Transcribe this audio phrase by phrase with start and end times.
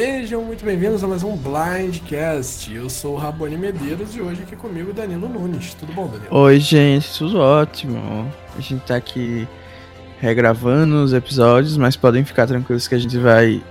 [0.00, 2.74] Sejam muito bem-vindos a mais um Blindcast.
[2.74, 5.74] Eu sou o Raboni Medeiros e hoje aqui comigo Danilo Nunes.
[5.74, 6.26] Tudo bom, Danilo?
[6.30, 8.26] Oi, gente, tudo ótimo.
[8.56, 9.46] A gente tá aqui
[10.18, 13.62] regravando os episódios, mas podem ficar tranquilos que a gente vai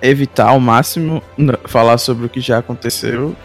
[0.00, 1.22] evitar ao máximo
[1.66, 3.36] falar sobre o que já aconteceu.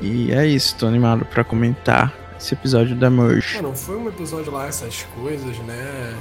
[0.00, 3.62] E é isso, tô animado para comentar esse episódio da Merge.
[3.62, 6.16] não foi um episódio lá, essas coisas, né?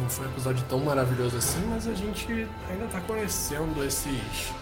[0.00, 2.26] Não foi um episódio tão maravilhoso assim, mas a gente
[2.70, 4.52] ainda tá conhecendo esses,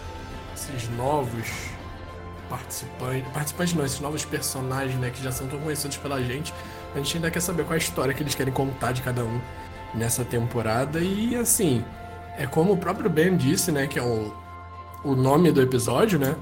[0.54, 1.46] esses novos
[2.48, 3.32] participantes.
[3.32, 6.52] Participantes não, esses novos personagens, né, que já são tão conhecidos pela gente.
[6.94, 9.24] A gente ainda quer saber qual é a história que eles querem contar de cada
[9.24, 9.40] um
[9.94, 10.98] nessa temporada.
[11.00, 11.84] E assim,
[12.36, 14.34] é como o próprio Ben disse, né, que é o,
[15.04, 16.34] o nome do episódio, né?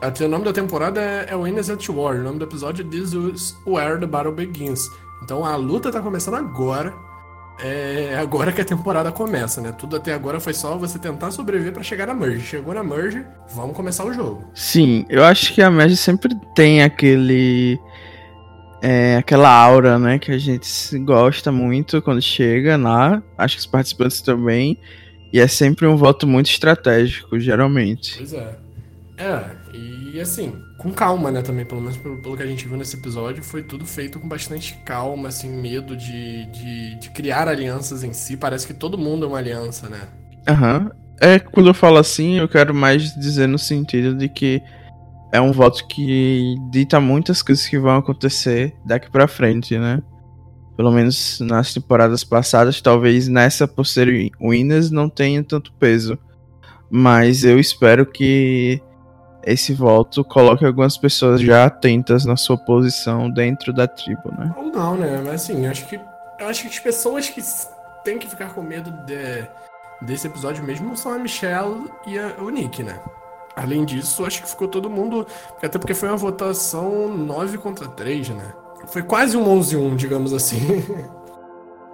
[0.00, 2.14] Até o nome da temporada é, é Innocent War.
[2.14, 4.88] O nome do episódio é This is Where the Battle Begins.
[5.24, 6.94] Então a luta tá começando agora
[7.60, 9.72] é agora que a temporada começa, né?
[9.72, 12.46] Tudo até agora foi só você tentar sobreviver para chegar na merge.
[12.46, 14.44] Chegou na merge, vamos começar o jogo.
[14.54, 17.78] Sim, eu acho que a merge sempre tem aquele
[18.80, 20.66] é, aquela aura, né, que a gente
[21.00, 23.22] gosta muito quando chega lá.
[23.36, 24.78] Acho que os participantes também.
[25.32, 28.16] E é sempre um voto muito estratégico, geralmente.
[28.16, 28.56] Pois é.
[29.18, 32.76] É, e assim, com calma, né, também, pelo menos pelo, pelo, que a gente viu
[32.76, 38.04] nesse episódio, foi tudo feito com bastante calma, assim, medo de, de, de criar alianças
[38.04, 38.36] em si.
[38.36, 40.00] Parece que todo mundo é uma aliança, né?
[40.48, 40.84] Aham.
[40.84, 41.08] Uhum.
[41.20, 44.62] É, quando eu falo assim, eu quero mais dizer no sentido de que
[45.32, 50.00] é um voto que dita muitas coisas que vão acontecer daqui para frente, né?
[50.76, 56.16] Pelo menos nas temporadas passadas, talvez nessa por ser winners não tenha tanto peso.
[56.88, 58.80] Mas eu espero que
[59.42, 64.52] esse voto coloque algumas pessoas já atentas na sua posição dentro da tribo, né?
[64.56, 65.22] Ou não, né?
[65.24, 66.00] Mas assim, acho que
[66.40, 67.42] acho que as pessoas que
[68.04, 69.46] têm que ficar com medo de,
[70.02, 72.98] desse episódio mesmo são a Michelle e a, o Nick, né?
[73.56, 75.26] Além disso, acho que ficou todo mundo.
[75.60, 78.52] Até porque foi uma votação 9 contra 3, né?
[78.86, 80.84] Foi quase um 11-1, digamos assim.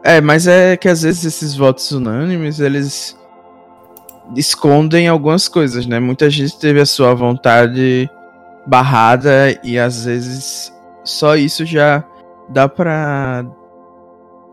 [0.06, 3.16] É, mas é que às vezes esses votos unânimes, eles
[4.36, 6.00] escondem algumas coisas, né?
[6.00, 8.08] Muita gente teve a sua vontade
[8.66, 10.72] barrada e às vezes
[11.04, 12.02] só isso já
[12.48, 13.44] dá pra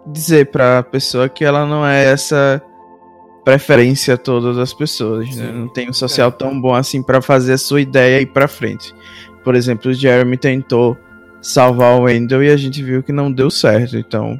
[0.05, 2.61] dizer pra pessoa que ela não é essa
[3.43, 5.51] preferência toda das pessoas, né?
[5.51, 6.31] Não tem um social é.
[6.31, 8.93] tão bom assim para fazer a sua ideia ir pra frente.
[9.43, 10.97] Por exemplo, o Jeremy tentou
[11.41, 14.39] salvar o Wendell e a gente viu que não deu certo, então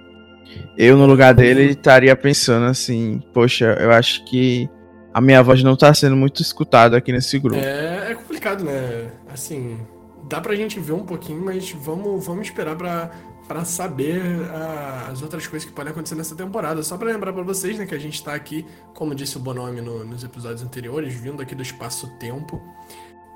[0.78, 4.70] eu no lugar dele estaria pensando assim, poxa, eu acho que
[5.14, 7.60] a minha voz não tá sendo muito escutada aqui nesse grupo.
[7.60, 9.12] É, é complicado, né?
[9.32, 9.80] Assim,
[10.24, 13.12] dá pra gente ver um pouquinho, mas vamos, vamos esperar pra,
[13.48, 16.82] pra saber uh, as outras coisas que podem acontecer nessa temporada.
[16.84, 19.82] Só pra lembrar pra vocês, né, que a gente tá aqui, como disse o Bonome
[19.82, 22.62] no, nos episódios anteriores, vindo aqui do espaço-tempo.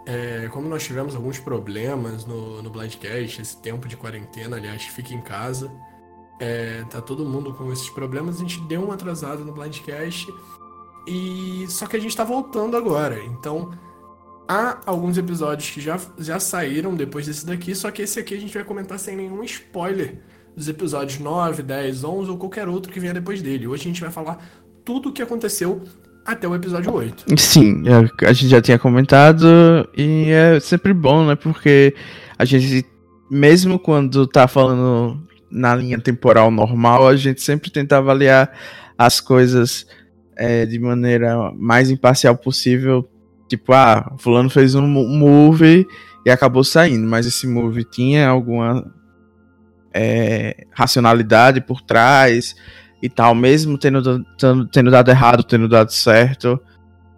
[0.06, 5.14] É, como nós tivemos alguns problemas no, no Blindcast, esse tempo de quarentena, aliás, fica
[5.14, 5.72] em casa.
[6.40, 10.32] É, tá todo mundo com esses problemas, a gente deu uma atrasada no Blindcast.
[11.08, 13.20] E só que a gente tá voltando agora.
[13.24, 13.72] Então,
[14.48, 18.40] há alguns episódios que já, já saíram depois desse daqui, só que esse aqui a
[18.40, 20.20] gente vai comentar sem nenhum spoiler
[20.56, 23.68] dos episódios 9, 10, 11 ou qualquer outro que venha depois dele.
[23.68, 24.38] Hoje a gente vai falar
[24.84, 25.82] tudo o que aconteceu
[26.26, 27.26] até o episódio 8.
[27.38, 29.46] Sim, é, a gente já tinha comentado
[29.96, 31.36] e é sempre bom, né?
[31.36, 31.94] Porque
[32.38, 32.86] a gente,
[33.30, 35.22] mesmo quando tá falando
[35.52, 38.52] na linha temporal normal, a gente sempre tenta avaliar
[38.98, 39.86] as coisas
[40.38, 43.10] é, de maneira mais imparcial possível.
[43.48, 45.88] Tipo, ah, fulano fez um move
[46.26, 48.92] e acabou saindo, mas esse move tinha alguma
[49.94, 52.56] é, racionalidade por trás
[53.02, 54.26] e tal, mesmo tendo,
[54.72, 56.60] tendo dado errado, tendo dado certo.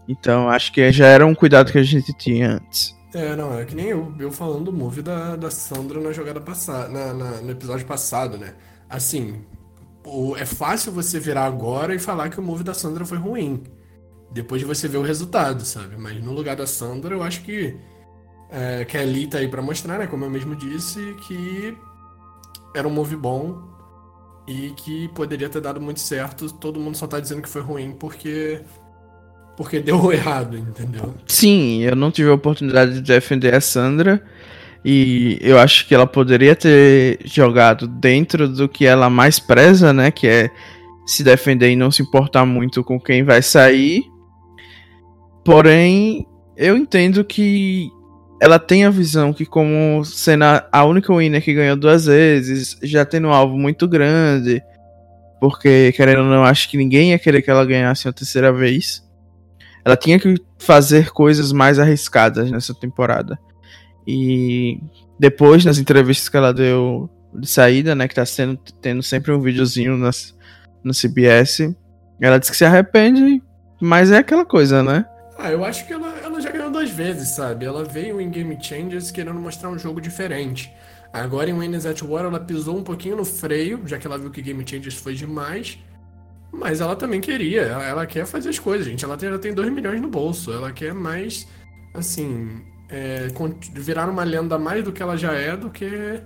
[0.07, 2.95] Então, acho que já era um cuidado que a gente tinha antes.
[3.13, 6.39] É, não, é que nem eu, eu falando do move da, da Sandra na jogada
[6.39, 8.53] passada, na, na, no episódio passado, né?
[8.89, 9.41] Assim,
[10.37, 13.63] é fácil você virar agora e falar que o move da Sandra foi ruim.
[14.31, 15.95] Depois de você ver o resultado, sabe?
[15.97, 17.75] Mas no lugar da Sandra, eu acho que
[18.49, 20.07] é, que a Ellie tá aí pra mostrar, né?
[20.07, 21.77] Como eu mesmo disse, que
[22.75, 23.61] era um move bom
[24.47, 26.51] e que poderia ter dado muito certo.
[26.53, 28.61] Todo mundo só tá dizendo que foi ruim porque
[29.55, 31.13] porque deu errado, entendeu?
[31.25, 34.23] Sim, eu não tive a oportunidade de defender a Sandra.
[34.83, 40.11] E eu acho que ela poderia ter jogado dentro do que ela mais preza, né?
[40.11, 40.51] Que é
[41.05, 44.03] se defender e não se importar muito com quem vai sair.
[45.43, 46.25] Porém,
[46.55, 47.89] eu entendo que
[48.41, 53.05] ela tem a visão que, como sendo a única winner que ganhou duas vezes, já
[53.05, 54.61] tendo um alvo muito grande,
[55.39, 59.03] porque, querendo ou não, acho que ninguém ia querer que ela ganhasse a terceira vez.
[59.85, 63.39] ela tinha que fazer coisas mais arriscadas nessa temporada.
[64.07, 64.79] E
[65.19, 69.41] depois, nas entrevistas que ela deu de saída, né, que tá sendo, tendo sempre um
[69.41, 70.33] videozinho nas,
[70.83, 71.75] no CBS,
[72.19, 73.41] ela disse que se arrepende,
[73.81, 75.05] mas é aquela coisa, né?
[75.37, 77.65] Ah, eu acho que ela, ela já ganhou duas vezes, sabe?
[77.65, 80.71] Ela veio em Game Changers querendo mostrar um jogo diferente.
[81.13, 84.31] Agora em Wayne's at War ela pisou um pouquinho no freio, já que ela viu
[84.31, 85.77] que Game Changers foi demais.
[86.51, 89.03] Mas ela também queria, ela, ela quer fazer as coisas, gente.
[89.03, 91.47] Ela ela tem 2 milhões no bolso, ela quer mais,
[91.93, 93.27] assim, é,
[93.73, 96.21] virar uma lenda mais do que ela já é, do que.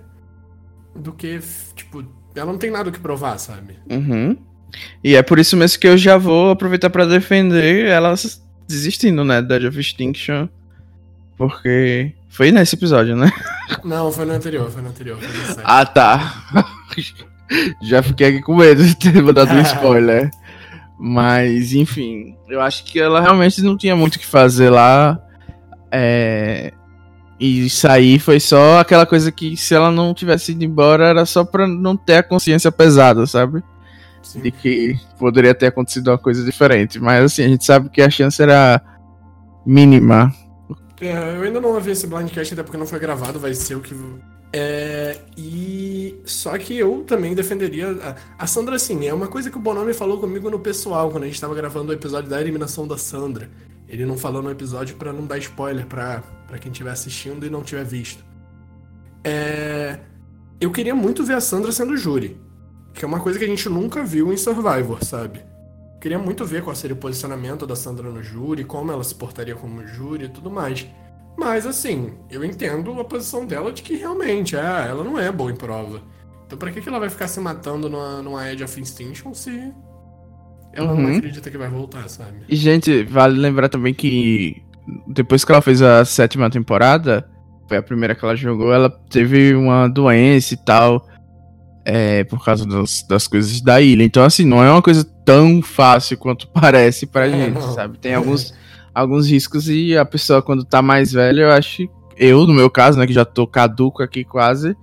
[0.94, 1.40] Do que,
[1.74, 2.04] tipo,
[2.34, 3.78] ela não tem nada o que provar, sabe?
[3.90, 4.36] Uhum.
[5.02, 8.14] E é por isso mesmo que eu já vou aproveitar para defender ela
[8.66, 10.48] desistindo, né, da Dead of Extinction.
[11.36, 13.32] Porque foi nesse episódio, né?
[13.84, 15.18] Não, foi no anterior, foi no anterior.
[15.18, 16.44] Foi ah, tá.
[17.82, 20.30] já fiquei aqui com medo de ter dado um spoiler.
[20.98, 25.20] Mas, enfim, eu acho que ela realmente não tinha muito o que fazer lá.
[25.92, 26.72] É...
[27.38, 31.44] E sair foi só aquela coisa que se ela não tivesse ido embora era só
[31.44, 33.62] pra não ter a consciência pesada, sabe?
[34.22, 34.40] Sim.
[34.40, 37.00] De que poderia ter acontecido uma coisa diferente.
[37.00, 38.80] Mas assim, a gente sabe que a chance era
[39.66, 40.32] mínima.
[41.00, 43.80] É, eu ainda não ouvi esse blindcast, até porque não foi gravado, vai ser o
[43.80, 43.92] que.
[44.52, 47.90] É, e só que eu também defenderia.
[48.38, 51.24] A, a Sandra, assim, é uma coisa que o Bonomi falou comigo no pessoal, quando
[51.24, 53.50] a gente tava gravando o episódio da eliminação da Sandra.
[53.92, 56.22] Ele não falou no episódio para não dar spoiler pra
[56.58, 58.24] quem estiver assistindo e não tiver visto.
[59.22, 59.98] É,
[60.58, 62.40] eu queria muito ver a Sandra sendo júri.
[62.94, 65.44] Que é uma coisa que a gente nunca viu em Survivor, sabe?
[66.00, 69.54] Queria muito ver qual seria o posicionamento da Sandra no júri, como ela se portaria
[69.54, 70.86] como júri e tudo mais.
[71.36, 75.52] Mas assim, eu entendo a posição dela de que realmente, é, ela não é boa
[75.52, 76.00] em prova.
[76.46, 79.70] Então pra que, que ela vai ficar se matando numa, numa Edge of Extinction se
[80.72, 81.02] ela uhum.
[81.02, 82.38] não acredita que vai voltar, sabe?
[82.48, 84.62] E, gente, vale lembrar também que
[85.06, 87.28] depois que ela fez a sétima temporada,
[87.68, 91.06] foi a primeira que ela jogou, ela teve uma doença e tal
[91.84, 94.04] é, por causa das, das, coisas da ilha.
[94.04, 97.74] Então, assim, não é uma coisa tão fácil quanto parece pra é, gente, não.
[97.74, 97.98] sabe?
[97.98, 98.54] Tem alguns,
[98.94, 101.88] alguns riscos e a pessoa, quando tá mais velha, eu acho.
[102.16, 104.76] Eu, no meu caso, né, que já tô caduco aqui quase,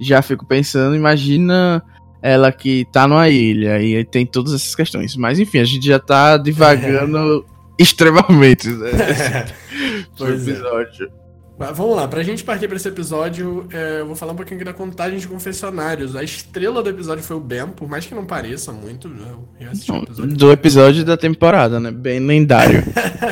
[0.00, 1.82] já fico pensando, imagina
[2.24, 5.14] ela que tá numa ilha e tem todas essas questões.
[5.14, 7.44] Mas enfim, a gente já tá divagando
[7.78, 8.90] extremamente né,
[10.18, 10.30] é.
[10.30, 11.12] episódio.
[11.20, 11.24] É.
[11.58, 14.56] Mas vamos lá, pra gente partir pra esse episódio, é, eu vou falar um pouquinho
[14.56, 16.16] aqui da contagem de confessionários.
[16.16, 19.06] A estrela do episódio foi o Ben, por mais que não pareça muito,
[19.60, 20.36] eu assisti o episódio.
[20.36, 21.90] Do episódio da temporada, né?
[21.90, 22.82] Bem lendário.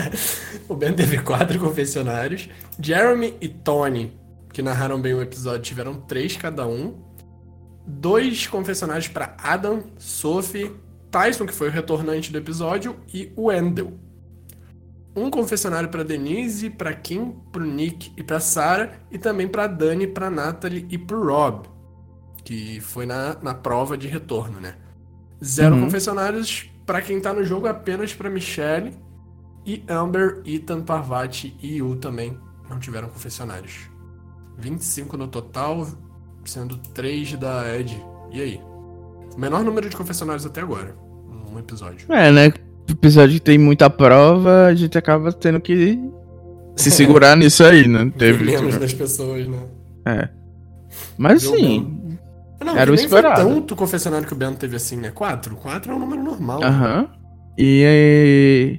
[0.69, 2.49] o Ben teve quatro confessionários.
[2.79, 4.13] Jeremy e Tony,
[4.53, 7.11] que narraram bem o episódio, tiveram três cada um.
[7.93, 10.75] Dois confessionários para Adam, Sophie,
[11.11, 13.99] Tyson, que foi o retornante do episódio, e o Wendell
[15.15, 20.07] um confessionário para Denise, para Kim, para Nick e para Sarah e também para Dani,
[20.07, 21.69] para Natalie e para Rob,
[22.45, 24.77] que foi na, na prova de retorno, né?
[25.45, 25.85] Zero uhum.
[25.85, 28.97] confessionários para quem tá no jogo, apenas para Michelle
[29.65, 33.91] e Amber, Ethan, Parvati e Yu também não tiveram confessionários.
[34.59, 35.87] 25 no total,
[36.45, 38.03] sendo 3 da Ed.
[38.33, 38.61] E aí?
[39.37, 40.95] Menor número de confessionários até agora,
[41.29, 42.07] num episódio.
[42.13, 42.53] É, né?
[42.89, 45.99] episódio que tem muita prova, a gente acaba tendo que
[46.77, 48.11] se segurar nisso aí, né?
[48.17, 49.59] Teve menos das pessoas, né?
[50.05, 50.29] É.
[51.17, 52.19] Mas assim.
[52.65, 53.43] Não, era o esperado.
[53.43, 55.11] Foi tanto confessionário que o Bento teve assim, né?
[55.11, 55.57] Quatro?
[55.57, 56.61] Quatro é um número normal.
[56.61, 56.67] Né?
[56.67, 57.03] Aham.
[57.03, 57.09] Né?
[57.59, 58.79] E.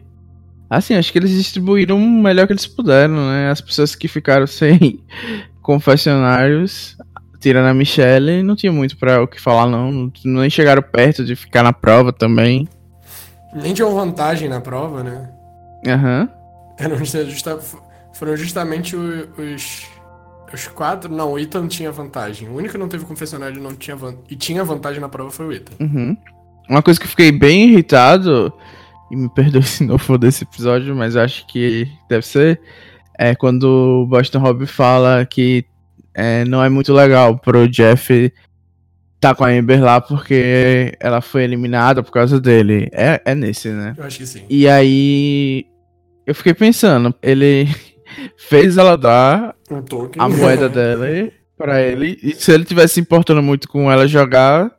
[0.69, 3.49] Assim, acho que eles distribuíram o melhor que eles puderam, né?
[3.49, 5.03] As pessoas que ficaram sem
[5.61, 6.97] confessionários,
[7.43, 10.09] tirando a Michelle, não tinha muito pra o que falar, não.
[10.23, 12.67] Nem chegaram perto de ficar na prova também.
[13.53, 15.29] Nem tinham vantagem na prova, né?
[15.85, 16.29] Aham.
[16.79, 17.05] Uhum.
[17.05, 17.59] Justa,
[18.13, 19.85] foram justamente os,
[20.53, 21.13] os quatro.
[21.13, 22.47] Não, o Ethan tinha vantagem.
[22.47, 23.97] O único que não teve confessionário não tinha
[24.29, 25.73] e tinha vantagem na prova foi o Ethan.
[25.81, 26.17] Uhum.
[26.69, 28.53] Uma coisa que eu fiquei bem irritado,
[29.11, 32.61] e me perdoe se não for desse episódio, mas acho que deve ser,
[33.19, 35.65] é quando o Boston Rob fala que
[36.13, 38.31] é, não é muito legal pro Jeff
[39.23, 42.89] tá com a Amber lá porque ela foi eliminada por causa dele.
[42.91, 43.95] É, é nesse, né?
[43.97, 44.43] Eu acho que sim.
[44.49, 45.65] E aí.
[46.25, 47.67] Eu fiquei pensando, ele
[48.37, 49.81] fez ela dar um
[50.17, 51.05] a moeda dela
[51.57, 52.17] para ele.
[52.23, 54.71] E se ele tivesse se importando muito com ela jogar,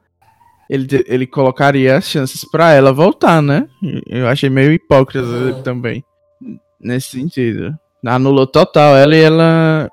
[0.70, 3.68] ele, ele colocaria as chances para ela voltar, né?
[4.06, 5.62] Eu achei meio hipócrita uhum.
[5.62, 6.02] também.
[6.80, 7.74] Nesse sentido.
[8.04, 9.90] Anulou total ela e ela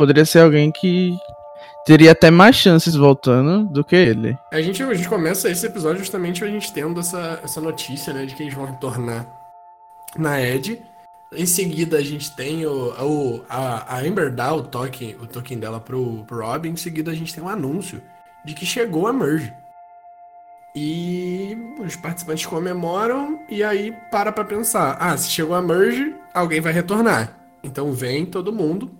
[0.00, 1.14] poderia ser alguém que
[1.84, 4.34] teria até mais chances voltando do que ele.
[4.50, 8.24] A gente, a gente começa esse episódio justamente a gente tendo essa, essa notícia, né,
[8.24, 9.26] de que eles vão retornar.
[10.16, 10.80] na Edge.
[11.34, 15.58] Em seguida, a gente tem o, o a, a Ember dá o token, o token
[15.58, 16.70] dela pro, pro Robin.
[16.70, 18.00] Em seguida, a gente tem um anúncio
[18.42, 19.52] de que chegou a Merge.
[20.74, 24.96] E os participantes comemoram e aí para pra pensar.
[24.98, 27.36] Ah, se chegou a Merge, alguém vai retornar.
[27.62, 28.99] Então vem todo mundo.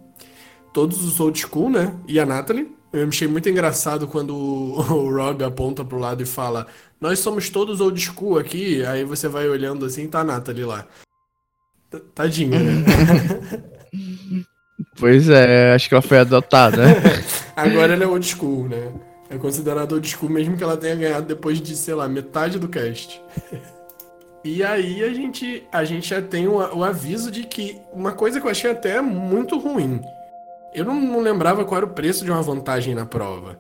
[0.73, 1.95] Todos os old school, né?
[2.07, 2.81] E a Natalie.
[2.93, 6.67] Eu achei muito engraçado quando o, Rob aponta pro lado e fala:
[7.00, 8.85] Nós somos todos old school aqui.
[8.85, 10.87] Aí você vai olhando assim, tá a Natalie lá.
[12.15, 12.85] Tadinha, né?
[14.97, 16.85] pois é, acho que ela foi adotada.
[17.57, 18.93] Agora ela é old school, né?
[19.29, 22.69] É considerada old school mesmo que ela tenha ganhado depois de, sei lá, metade do
[22.69, 23.21] cast.
[24.45, 28.41] e aí a gente, a gente já tem o, o, aviso de que uma coisa
[28.41, 30.00] que eu achei até muito ruim.
[30.75, 33.59] Eu não, não lembrava qual era o preço de uma vantagem na prova.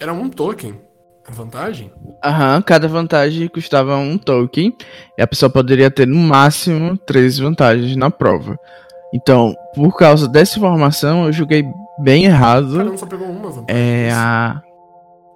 [0.00, 0.80] Era um token.
[1.26, 1.92] A vantagem?
[2.24, 4.76] Aham, cada vantagem custava um token.
[5.16, 8.58] E a pessoa poderia ter no máximo três vantagens na prova.
[9.14, 11.64] Então, por causa dessa informação, eu joguei
[12.00, 12.76] bem errado.
[12.76, 13.82] Caramba, só pegou uma vantagem.
[13.82, 14.60] É a.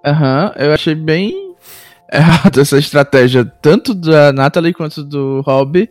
[0.05, 1.33] Aham, eu achei bem
[2.11, 5.89] errado essa estratégia, tanto da Natalie quanto do Rob,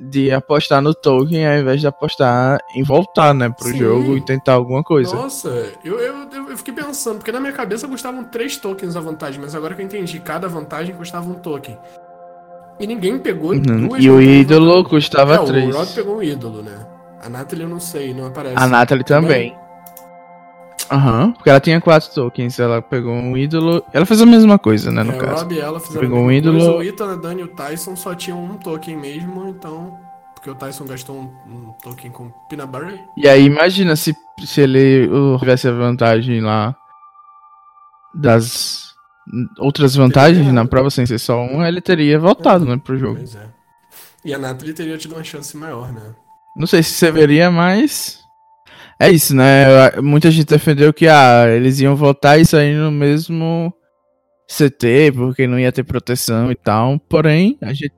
[0.00, 3.78] de apostar no token ao invés de apostar em voltar, né, pro Sim.
[3.78, 5.14] jogo e tentar alguma coisa.
[5.14, 5.48] Nossa,
[5.84, 6.14] eu, eu,
[6.48, 9.82] eu fiquei pensando, porque na minha cabeça custavam três tokens a vantagem, mas agora que
[9.82, 11.78] eu entendi, cada vantagem custava um token.
[12.78, 13.88] E ninguém pegou uhum.
[13.88, 15.74] duas E o ídolo custava é, três.
[15.74, 16.86] O Rod pegou um ídolo, né?
[17.22, 18.56] A Natalie eu não sei, não aparece.
[18.56, 19.54] A Natalie também.
[20.90, 23.84] Aham, uhum, porque ela tinha quatro tokens, ela pegou um ídolo.
[23.92, 25.44] Ela fez a mesma coisa, né, no é, caso.
[25.44, 26.58] Rob e ela fizeram pegou um ídolo.
[26.58, 26.76] Coisa.
[26.76, 29.96] O Ethan, a Dani e o Tyson só tinham um token mesmo, então.
[30.34, 32.98] Porque o Tyson gastou um, um token com Peanut Butter.
[33.16, 36.74] E aí, imagina se, se ele tivesse a vantagem lá
[38.14, 38.90] das
[39.58, 42.68] outras vantagens na prova sem ser só um, ele teria voltado, é.
[42.70, 43.16] né, pro jogo.
[43.16, 43.46] Pois é.
[44.24, 46.14] E a Natalie teria tido uma chance maior, né?
[46.54, 48.19] Não sei se você veria, mas
[49.00, 49.92] é isso, né?
[50.02, 53.72] Muita gente defendeu que ah, eles iam votar isso aí no mesmo
[54.46, 56.98] CT, porque não ia ter proteção e tal.
[57.08, 57.94] Porém, a gente.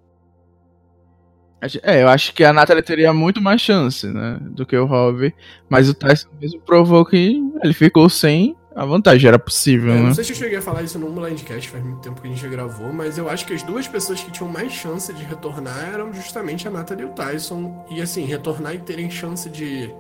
[1.60, 4.38] A gente é, eu acho que a Natalie teria muito mais chance, né?
[4.42, 5.34] Do que o Rob.
[5.68, 10.02] Mas o Tyson mesmo provou que ele ficou sem a vantagem, era possível, é, né?
[10.02, 12.30] Não sei se eu cheguei a falar isso num Blindcast, faz muito tempo que a
[12.30, 15.24] gente já gravou, mas eu acho que as duas pessoas que tinham mais chance de
[15.24, 17.84] retornar eram justamente a Natalie e o Tyson.
[17.90, 19.92] E assim, retornar e terem chance de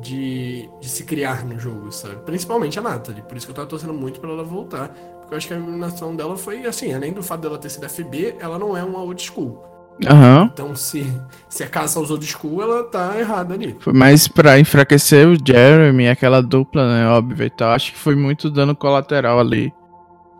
[0.00, 2.16] de, de se criar no jogo, sabe?
[2.24, 3.22] Principalmente a Natalie.
[3.22, 4.88] Por isso que eu tava torcendo muito pra ela voltar.
[4.88, 7.88] Porque eu acho que a eliminação dela foi, assim, além do fato dela ter sido
[7.88, 9.62] FB, ela não é uma old school.
[10.04, 10.44] Uhum.
[10.44, 11.04] Então, se,
[11.48, 13.76] se a caça aos old school, ela tá errada ali.
[13.80, 17.08] Foi mais pra enfraquecer o Jeremy, aquela dupla, né?
[17.08, 17.72] Óbvio e tal.
[17.72, 19.72] Acho que foi muito dano colateral ali.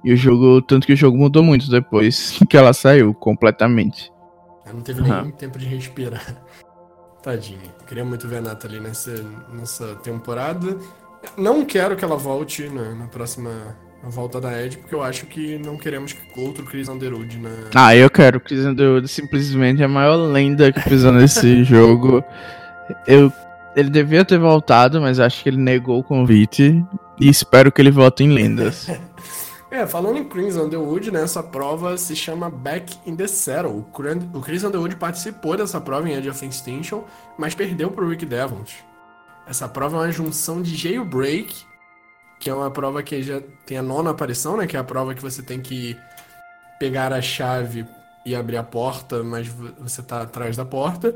[0.05, 4.13] E o jogo, tanto que o jogo mudou muito depois que ela saiu completamente.
[4.65, 5.23] Ela não teve uhum.
[5.23, 6.23] nem tempo de respirar.
[7.29, 7.59] Tadinha.
[7.87, 9.13] Queria muito ver a Natalie nessa,
[9.53, 10.79] nessa temporada.
[11.37, 13.51] Não quero que ela volte na, na próxima
[14.03, 17.51] volta da Ed, porque eu acho que não queremos que outro Chris Underwood na.
[17.75, 18.41] Ah, eu quero.
[18.41, 22.25] Chris Underwood simplesmente é a maior lenda que pisou nesse jogo.
[23.07, 23.31] Eu,
[23.77, 26.83] ele devia ter voltado, mas acho que ele negou o convite.
[27.21, 28.89] E espero que ele volte em lendas.
[29.71, 33.87] É, falando em Chris Underwood, né, essa prova se chama Back in the Saddle.
[34.33, 37.05] O Chris Underwood participou dessa prova em Edge of Extinction,
[37.37, 38.77] mas perdeu para o Rick Devons.
[39.47, 41.55] Essa prova é uma junção de Jailbreak,
[42.41, 45.15] que é uma prova que já tem a nona aparição, né, que é a prova
[45.15, 45.99] que você tem que
[46.79, 47.87] pegar a chave
[48.25, 51.15] e abrir a porta, mas você está atrás da porta.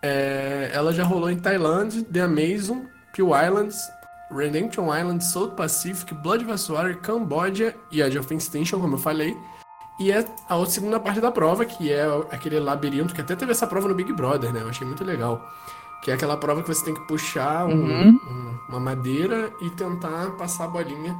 [0.00, 3.90] É, ela já rolou em Tailândia, The Amazon, Pew Islands,
[4.30, 9.36] Redemption Island, South Pacific, Blood Vassoir, Cambodia e Edge of Extinction, como eu falei.
[9.98, 13.66] E é a segunda parte da prova, que é aquele labirinto, que até teve essa
[13.66, 14.62] prova no Big Brother, né?
[14.62, 15.44] Eu achei muito legal.
[16.02, 18.08] Que é aquela prova que você tem que puxar um, uhum.
[18.08, 21.16] um, uma madeira e tentar passar a bolinha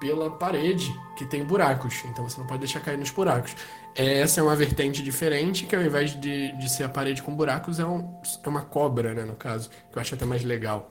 [0.00, 2.02] pela parede, que tem buracos.
[2.06, 3.54] Então você não pode deixar cair nos buracos.
[3.94, 7.78] Essa é uma vertente diferente, que ao invés de, de ser a parede com buracos,
[7.78, 9.24] é, um, é uma cobra, né?
[9.24, 10.90] No caso, que eu acho até mais legal.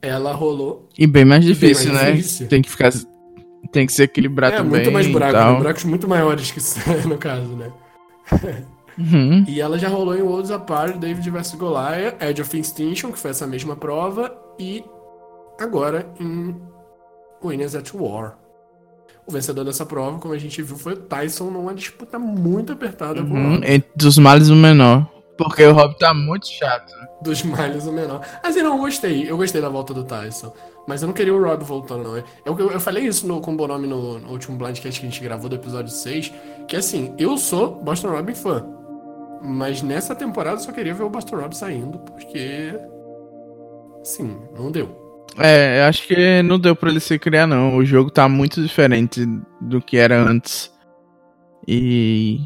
[0.00, 0.88] Ela rolou.
[0.96, 2.12] E bem mais difícil, bem mais né?
[2.12, 2.48] Difícil.
[2.48, 2.92] Tem que ficar.
[3.72, 4.70] Tem que se equilibrar é, também.
[4.70, 5.54] muito mais buracos, né?
[5.56, 6.78] buracos muito maiores que isso,
[7.08, 7.72] no caso, né?
[8.96, 9.44] Uhum.
[9.46, 13.30] E ela já rolou em Worlds Apart, David vs Goliath, Edge of Extinction, que foi
[13.30, 14.84] essa mesma prova, e
[15.60, 16.56] agora em
[17.42, 18.36] Winners at War.
[19.26, 23.20] O vencedor dessa prova, como a gente viu, foi o Tyson numa disputa muito apertada
[23.22, 23.60] uhum.
[23.62, 25.06] Entre os males o menor.
[25.38, 26.92] Porque o Rob tá muito chato.
[27.22, 28.20] Dos males o menor.
[28.42, 29.30] Assim, não, eu gostei.
[29.30, 30.52] Eu gostei da volta do Tyson.
[30.86, 32.16] Mas eu não queria o Rob voltando, não.
[32.16, 32.24] Eu,
[32.58, 35.22] eu, eu falei isso no, com o Bonome no, no último Blindcast que a gente
[35.22, 36.32] gravou do episódio 6.
[36.66, 38.66] Que assim, eu sou Boston Robin fã.
[39.40, 42.74] Mas nessa temporada eu só queria ver o Boston Rob saindo, porque.
[44.02, 45.08] Sim, não deu.
[45.36, 47.76] É, acho que não deu pra ele se criar, não.
[47.76, 49.24] O jogo tá muito diferente
[49.60, 50.72] do que era antes.
[51.66, 52.40] E.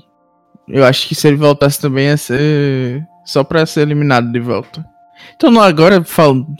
[0.68, 3.06] Eu acho que se ele voltasse também ia ser.
[3.24, 4.84] Só pra ser eliminado de volta.
[5.36, 6.04] Então, agora,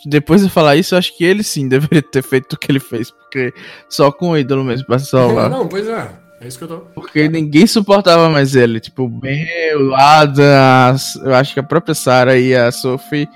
[0.06, 2.80] depois de falar isso, eu acho que ele sim deveria ter feito o que ele
[2.80, 3.52] fez, porque
[3.88, 5.50] só com o ídolo mesmo pra salvar.
[5.50, 6.09] Não, pois é.
[6.40, 6.78] É isso que eu tô.
[6.78, 8.80] Porque ninguém suportava mais ele.
[8.80, 13.28] Tipo, bem, o Adam, eu acho que a própria Sarah e a Sophie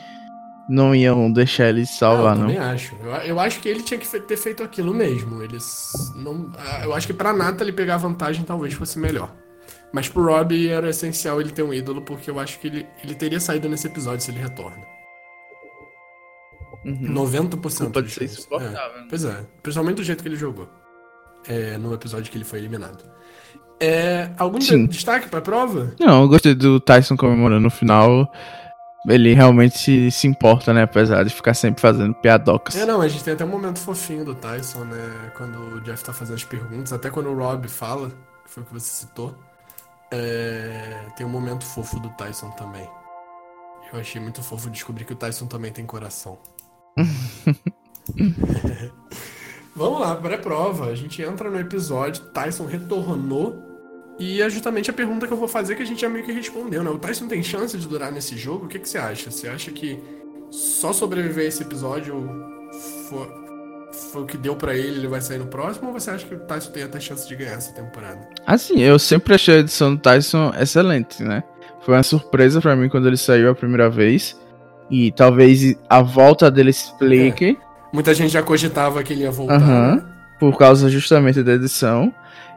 [0.68, 2.50] não iam deixar ele salvar, não.
[2.50, 2.96] Eu também acho.
[2.96, 5.40] Eu, eu, acho que ele tinha que ter feito aquilo mesmo.
[5.40, 6.50] Eles não.
[6.58, 9.32] Ah, eu acho que pra Natalie pegar vantagem talvez fosse melhor.
[9.92, 13.14] Mas pro Rob era essencial ele ter um ídolo, porque eu acho que ele, ele
[13.14, 14.84] teria saído nesse episódio se ele retorna.
[16.84, 17.14] Uhum.
[17.14, 18.98] 90% Culpa de ser insuportável.
[18.98, 19.00] É.
[19.00, 19.06] Né?
[19.08, 20.68] Pois é, principalmente do jeito que ele jogou.
[21.48, 23.04] É, no episódio que ele foi eliminado.
[23.78, 24.86] É, algum Sim.
[24.86, 25.94] destaque pra prova?
[26.00, 28.30] Não, eu gostei do Tyson comemorando no final.
[29.08, 30.82] Ele realmente se importa, né?
[30.82, 32.74] Apesar de ficar sempre fazendo piadocas.
[32.74, 35.30] É, não, a gente tem até um momento fofinho do Tyson, né?
[35.36, 38.08] Quando o Jeff tá fazendo as perguntas, até quando o Rob fala,
[38.44, 39.36] que foi o que você citou.
[40.10, 42.88] É, tem um momento fofo do Tyson também.
[43.92, 46.38] Eu achei muito fofo descobrir que o Tyson também tem coração.
[49.74, 50.86] Vamos lá, pré-prova.
[50.86, 53.62] A gente entra no episódio, Tyson retornou.
[54.18, 56.32] E é justamente a pergunta que eu vou fazer que a gente já meio que
[56.32, 56.88] respondeu, né?
[56.88, 58.64] O Tyson tem chance de durar nesse jogo?
[58.64, 59.30] O que, que você acha?
[59.30, 60.02] Você acha que
[60.50, 62.26] só sobreviver a esse episódio
[63.08, 63.45] foi,
[64.12, 65.88] foi o que deu para ele, ele vai sair no próximo?
[65.88, 68.28] Ou você acha que o Tyson tem até chance de ganhar essa temporada?
[68.46, 71.42] Assim, eu sempre achei a edição do Tyson excelente, né?
[71.80, 74.36] Foi uma surpresa para mim quando ele saiu a primeira vez.
[74.90, 77.56] E talvez a volta dele explique.
[77.60, 77.66] É.
[77.92, 79.60] Muita gente já cogitava que ele ia voltar.
[79.60, 80.02] Uhum,
[80.38, 82.12] por causa justamente da edição.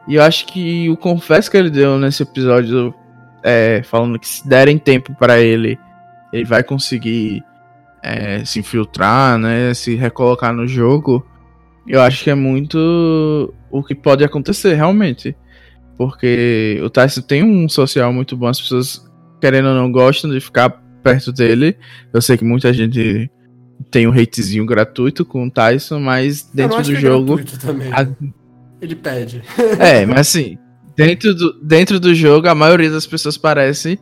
[0.07, 2.93] E eu acho que o confesso que ele deu nesse episódio,
[3.43, 5.79] é, falando que se derem tempo para ele,
[6.33, 7.43] ele vai conseguir
[8.01, 9.73] é, se infiltrar, né?
[9.73, 11.25] Se recolocar no jogo.
[11.87, 15.35] Eu acho que é muito o que pode acontecer realmente.
[15.97, 19.05] Porque o Tyson tem um social muito bom, as pessoas,
[19.41, 20.69] querendo ou não, gostam de ficar
[21.03, 21.75] perto dele.
[22.13, 23.29] Eu sei que muita gente
[23.91, 27.39] tem um hatezinho gratuito com o Tyson, mas dentro do é jogo.
[27.39, 28.07] É a...
[28.81, 29.41] Ele pede.
[29.79, 30.57] É, mas assim,
[30.95, 33.99] dentro do, dentro do jogo, a maioria das pessoas parece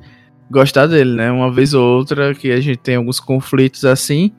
[0.49, 1.31] gostar dele, né?
[1.31, 4.31] Uma vez ou outra que a gente tem alguns conflitos assim,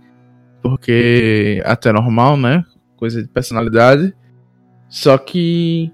[0.63, 2.65] porque até normal, né?
[2.99, 4.13] Coisa de personalidade.
[4.91, 5.91] Só que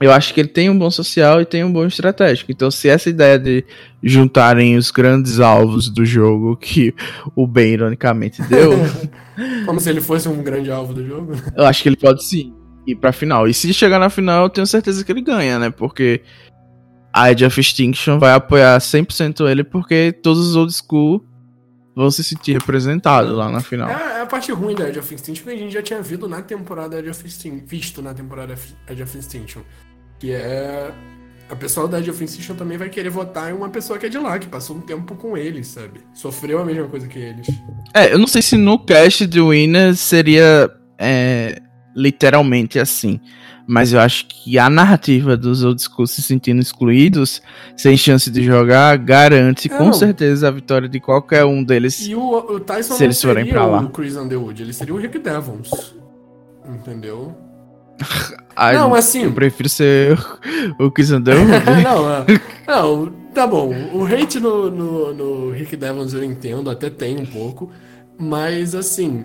[0.00, 2.50] eu acho que ele tem um bom social e tem um bom estratégico.
[2.50, 3.62] Então, se essa ideia de
[4.02, 6.94] juntarem os grandes alvos do jogo, que
[7.36, 8.72] o Ben ironicamente deu.
[9.66, 11.32] Como se ele fosse um grande alvo do jogo?
[11.54, 12.54] Eu acho que ele pode sim
[12.86, 13.46] ir pra final.
[13.46, 15.70] E se chegar na final, eu tenho certeza que ele ganha, né?
[15.70, 16.22] Porque
[17.12, 21.22] a Edge of Extinction vai apoiar 100% ele, porque todos os old school
[22.00, 23.90] vão se sentir representados lá na final.
[23.90, 26.26] É, é, a parte ruim da Edge of Extinction que a gente já tinha visto
[26.26, 29.60] na temporada Edge of Extinction, visto na temporada of Extinction.
[30.18, 30.90] Que é.
[31.50, 34.08] A pessoa da Edge of Extinction também vai querer votar em uma pessoa que é
[34.08, 36.00] de lá, que passou um tempo com eles, sabe?
[36.14, 37.46] Sofreu a mesma coisa que eles.
[37.92, 41.60] É, eu não sei se no cast de Winners seria é,
[41.94, 43.20] literalmente assim.
[43.66, 47.40] Mas eu acho que a narrativa dos old school se sentindo excluídos,
[47.76, 49.92] sem chance de jogar, garante com não.
[49.92, 52.06] certeza a vitória de qualquer um deles.
[52.06, 53.80] E o, o Tyson se eles forem pra lá.
[53.82, 55.94] o Chris Underwood, ele seria o Rick Devons.
[56.68, 57.36] Entendeu?
[58.56, 59.24] Ai, não, assim.
[59.24, 60.18] Eu prefiro ser
[60.78, 61.50] o Chris Underwood.
[61.84, 62.26] não,
[62.66, 63.72] não, tá bom.
[63.92, 67.70] O hate no, no, no Rick Devons eu entendo, até tem um pouco.
[68.18, 69.24] Mas assim,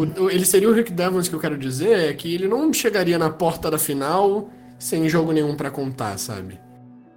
[0.00, 3.18] o, ele seria o Rick Devons que eu quero dizer é que ele não chegaria
[3.18, 6.58] na porta da final sem jogo nenhum para contar, sabe?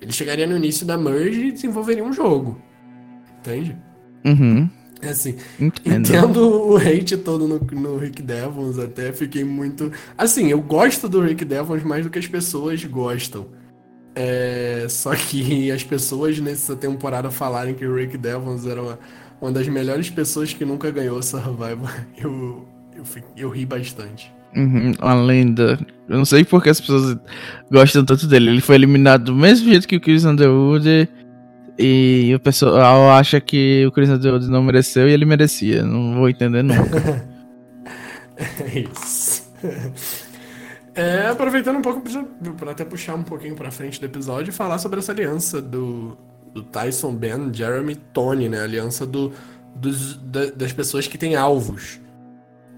[0.01, 2.59] Ele chegaria no início da merge e desenvolveria um jogo.
[3.39, 3.77] Entende?
[4.25, 4.69] Uhum.
[5.01, 6.09] É assim, Entendo.
[6.09, 9.91] entendo o hate todo no, no Rick Devons, até fiquei muito.
[10.15, 13.47] Assim, eu gosto do Rick Devons mais do que as pessoas gostam.
[14.13, 14.85] É...
[14.89, 18.99] Só que as pessoas nessa temporada falarem que o Rick Devons era uma,
[19.41, 23.03] uma das melhores pessoas que nunca ganhou Survival, eu, eu,
[23.35, 24.31] eu ri bastante.
[24.55, 25.79] Uhum, uma lenda.
[26.07, 27.17] Eu não sei porque as pessoas
[27.71, 28.49] gostam tanto dele.
[28.49, 31.09] Ele foi eliminado do mesmo jeito que o Chris Underwood.
[31.79, 35.83] E o pessoal acha que o Chris Underwood não mereceu e ele merecia.
[35.83, 37.25] Não vou entender nunca.
[38.37, 39.49] é isso.
[40.93, 42.03] É, aproveitando um pouco
[42.57, 46.17] para até puxar um pouquinho para frente do episódio e falar sobre essa aliança do,
[46.53, 48.59] do Tyson, Ben, Jeremy Tony, né?
[48.59, 49.31] A aliança do,
[49.75, 51.99] dos, da, das pessoas que têm alvos.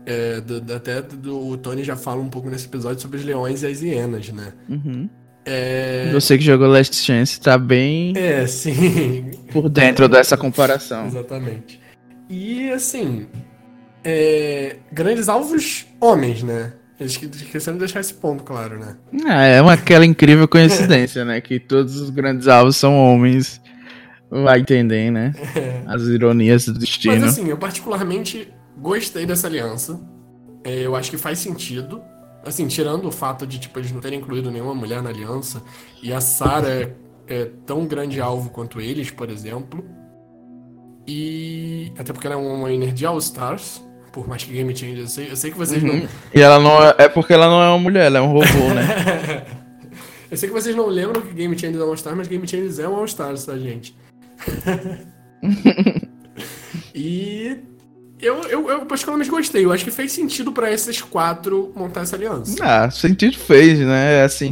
[0.06, 3.64] É, do, até do, o Tony já fala um pouco nesse episódio sobre os leões
[3.64, 4.54] e as hienas, né?
[4.70, 5.10] Uhum.
[5.46, 6.10] É...
[6.12, 8.14] Você que jogou Last Chance tá bem.
[8.16, 9.32] É, sim.
[9.52, 11.08] Por dentro dessa comparação.
[11.08, 11.80] Exatamente.
[12.30, 13.28] E assim.
[14.04, 14.78] É...
[14.92, 16.74] Grandes alvos homens, né?
[17.00, 18.96] Eles esqueceram de deixar esse ponto claro, né?
[19.26, 21.42] Ah, é uma, aquela incrível coincidência, né?
[21.42, 23.60] Que todos os grandes alvos são homens.
[24.42, 25.34] Vai entender, né?
[25.56, 25.84] É.
[25.92, 27.14] As ironias do destino.
[27.14, 30.00] Mas assim, eu particularmente gostei dessa aliança.
[30.64, 32.02] É, eu acho que faz sentido.
[32.46, 35.62] Assim, tirando o fato de, tipo, eles não terem incluído nenhuma mulher na aliança.
[36.02, 36.94] E a Sarah é,
[37.28, 39.84] é tão grande alvo quanto eles, por exemplo.
[41.08, 41.92] E.
[41.98, 43.82] Até porque ela é uma energia All Stars.
[44.12, 46.02] Por mais que Game Changer, eu sei, eu sei que vocês uhum.
[46.02, 46.10] não.
[46.34, 46.96] E ela não é.
[47.00, 49.44] É porque ela não é uma mulher, ela é um robô, né?
[50.30, 52.48] eu sei que vocês não lembram que Game Changer é um All Star, mas Game
[52.48, 53.96] Changer é um All Stars, tá, gente?
[56.96, 57.58] e
[58.24, 59.66] eu, eu, eu particularmente gostei.
[59.66, 62.56] Eu acho que fez sentido para esses quatro montar essa aliança.
[62.62, 64.24] Ah, sentido fez, né?
[64.24, 64.52] Assim,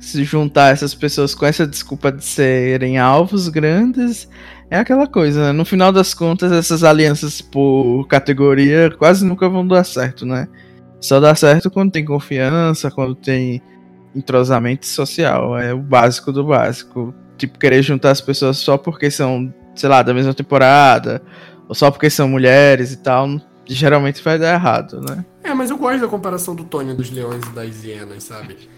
[0.00, 4.28] se juntar essas pessoas com essa desculpa de serem alvos grandes,
[4.70, 5.52] é aquela coisa, né?
[5.52, 10.48] No final das contas, essas alianças por categoria quase nunca vão dar certo, né?
[11.00, 13.62] Só dá certo quando tem confiança, quando tem
[14.14, 15.58] entrosamento social.
[15.58, 20.02] É o básico do básico tipo, querer juntar as pessoas só porque são, sei lá,
[20.02, 21.22] da mesma temporada,
[21.68, 25.24] ou só porque são mulheres e tal, geralmente vai dar errado, né?
[25.42, 28.68] É, mas eu gosto da comparação do Tony dos leões e das hienas, sabe?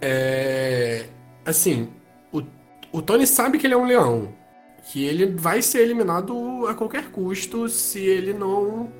[0.00, 1.06] É.
[1.44, 1.88] Assim,
[2.32, 2.42] o,
[2.92, 4.34] o Tony sabe que ele é um leão.
[4.92, 8.90] Que ele vai ser eliminado a qualquer custo se ele não.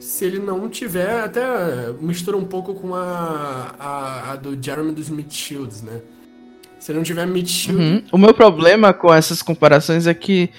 [0.00, 1.22] Se ele não tiver.
[1.22, 6.00] Até mistura um pouco com a, a, a do Jeremy dos Smith Shields, né?
[6.84, 8.02] Se não tiver Meat Uhum.
[8.12, 10.50] O meu problema com essas comparações é que,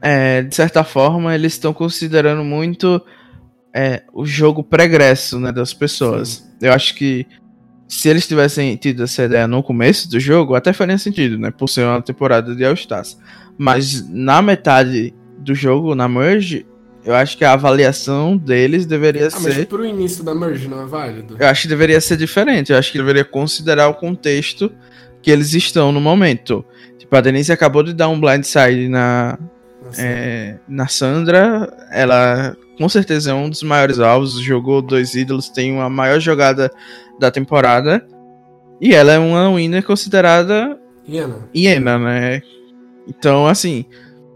[0.00, 2.98] é, de certa forma, eles estão considerando muito
[3.74, 6.28] é, o jogo pregresso né, das pessoas.
[6.28, 6.44] Sim.
[6.62, 7.26] Eu acho que
[7.86, 11.50] se eles tivessem tido essa ideia no começo do jogo, até faria sentido, né?
[11.50, 13.18] Por ser uma temporada de All-Stars.
[13.58, 16.64] Mas na metade do jogo, na Merge,
[17.04, 19.56] eu acho que a avaliação deles deveria ah, ser.
[19.56, 21.36] Mas pro início da Merge não é válido?
[21.38, 22.72] Eu acho que deveria ser diferente.
[22.72, 24.72] Eu acho que deveria considerar o contexto
[25.22, 26.64] que eles estão no momento.
[26.98, 29.38] Tipo, a Denise acabou de dar um blindside na,
[29.98, 31.72] é, na Sandra.
[31.90, 34.40] Ela com certeza é um dos maiores alvos.
[34.40, 36.70] Jogou dois ídolos, tem uma maior jogada
[37.18, 38.06] da temporada.
[38.80, 42.42] E ela é uma winner considerada hiena, hiena né?
[43.06, 43.84] Então, assim,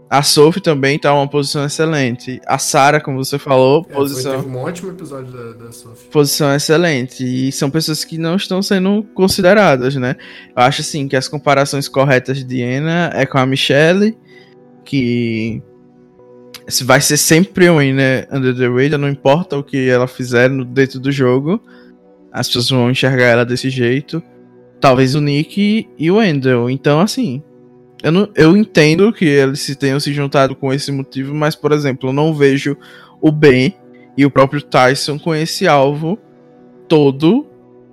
[0.09, 2.39] a Sophie também tá uma posição excelente.
[2.45, 4.41] A Sarah, como você falou, é, posição.
[4.43, 6.09] Foi, um ótimo episódio da, da Sophie.
[6.09, 7.23] Posição excelente.
[7.23, 10.15] E são pessoas que não estão sendo consideradas, né?
[10.55, 14.15] Eu acho assim que as comparações corretas de Anna é com a Michelle,
[14.83, 15.61] que
[16.83, 20.63] vai ser sempre um né, under the radar, não importa o que ela fizer no,
[20.63, 21.61] dentro do jogo,
[22.31, 24.21] as pessoas vão enxergar ela desse jeito.
[24.79, 26.69] Talvez o Nick e o Wendell.
[26.69, 27.41] Então, assim,
[28.03, 31.71] eu, não, eu entendo que eles se tenham se juntado com esse motivo, mas, por
[31.71, 32.77] exemplo, eu não vejo
[33.21, 33.75] o Ben
[34.17, 36.17] e o próprio Tyson com esse alvo
[36.87, 37.45] todo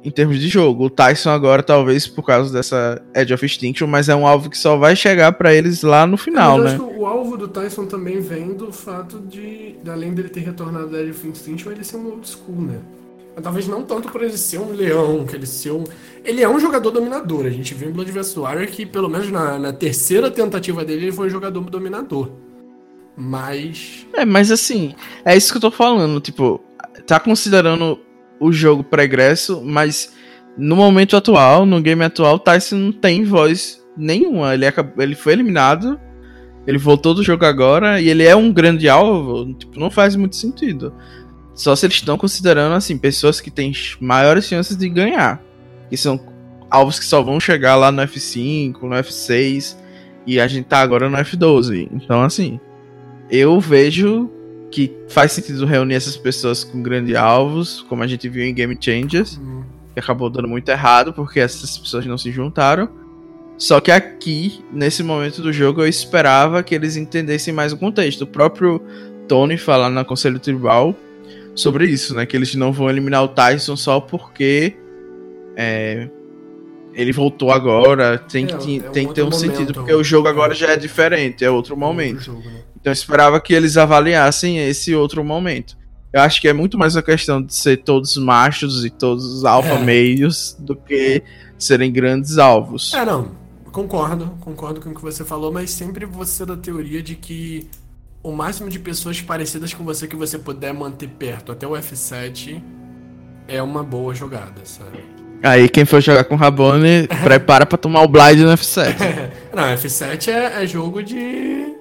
[0.05, 0.87] em termos de jogo.
[0.87, 4.59] O Tyson agora, talvez por causa dessa Edge of Extinction, mas é um alvo que
[4.59, 6.75] só vai chegar para eles lá no final, é, né?
[6.75, 10.89] Acho que o alvo do Tyson também vem do fato de, além dele ter retornado
[10.89, 12.79] da Edge of Extinction, ele ser um old school, né?
[13.41, 15.85] Talvez não tanto por ele ser um leão, que ele ser um.
[16.25, 17.47] Ele é um jogador dominador.
[17.47, 21.07] A gente viu em Blood vs Warrior que, pelo menos na, na, terceira tentativa dele,
[21.07, 22.31] ele foi um jogador dominador.
[23.17, 24.07] Mas.
[24.13, 26.21] É, mas assim, é isso que eu tô falando.
[26.21, 26.61] Tipo,
[27.07, 27.99] tá considerando
[28.39, 30.13] o jogo pregresso, mas
[30.57, 34.53] no momento atual, no game atual, Tyson não tem voz nenhuma.
[34.53, 35.99] Ele, acabou, ele foi eliminado,
[36.67, 39.55] ele voltou do jogo agora e ele é um grande alvo.
[39.55, 40.95] Tipo, não faz muito sentido.
[41.55, 45.43] Só se eles estão considerando, assim, pessoas que têm maiores chances de ganhar.
[45.91, 46.19] Que são
[46.71, 49.77] alvos que só vão chegar lá no F5, no F6.
[50.27, 51.89] E a gente tá agora no F12.
[51.93, 52.59] Então, assim,
[53.31, 54.31] eu vejo
[54.71, 58.77] que faz sentido reunir essas pessoas com grandes alvos, como a gente viu em Game
[58.81, 59.39] Changers.
[59.93, 62.89] Que acabou dando muito errado, porque essas pessoas não se juntaram.
[63.59, 68.23] Só que aqui, nesse momento do jogo, eu esperava que eles entendessem mais o contexto.
[68.23, 68.81] O próprio
[69.29, 70.97] Tony falando na Conselho Tribal
[71.55, 72.27] sobre isso, né?
[72.27, 74.77] Que eles não vão eliminar o Tyson só porque
[75.57, 76.09] é,
[76.95, 78.19] ele voltou agora.
[78.19, 80.69] Tem, é, que, é tem que ter um momento, sentido, porque o jogo agora já
[80.69, 82.31] é diferente, é outro momento.
[82.31, 82.63] Outro jogo, né?
[82.81, 85.77] Então eu esperava que eles avaliassem esse outro momento.
[86.13, 89.75] Eu acho que é muito mais a questão de ser todos machos e todos alfa
[89.75, 89.83] é.
[89.83, 91.23] meios do que
[91.57, 92.93] serem grandes alvos.
[92.93, 93.41] É, não.
[93.71, 97.67] Concordo, concordo com o que você falou, mas sempre você da teoria de que
[98.23, 102.63] o máximo de pessoas parecidas com você que você puder manter perto até o F7
[103.49, 105.05] é uma boa jogada, sabe?
[105.43, 108.95] Aí quem for jogar com o Rabone, prepara pra tomar o blind no F7.
[109.53, 111.73] Não, F7 é, é jogo de.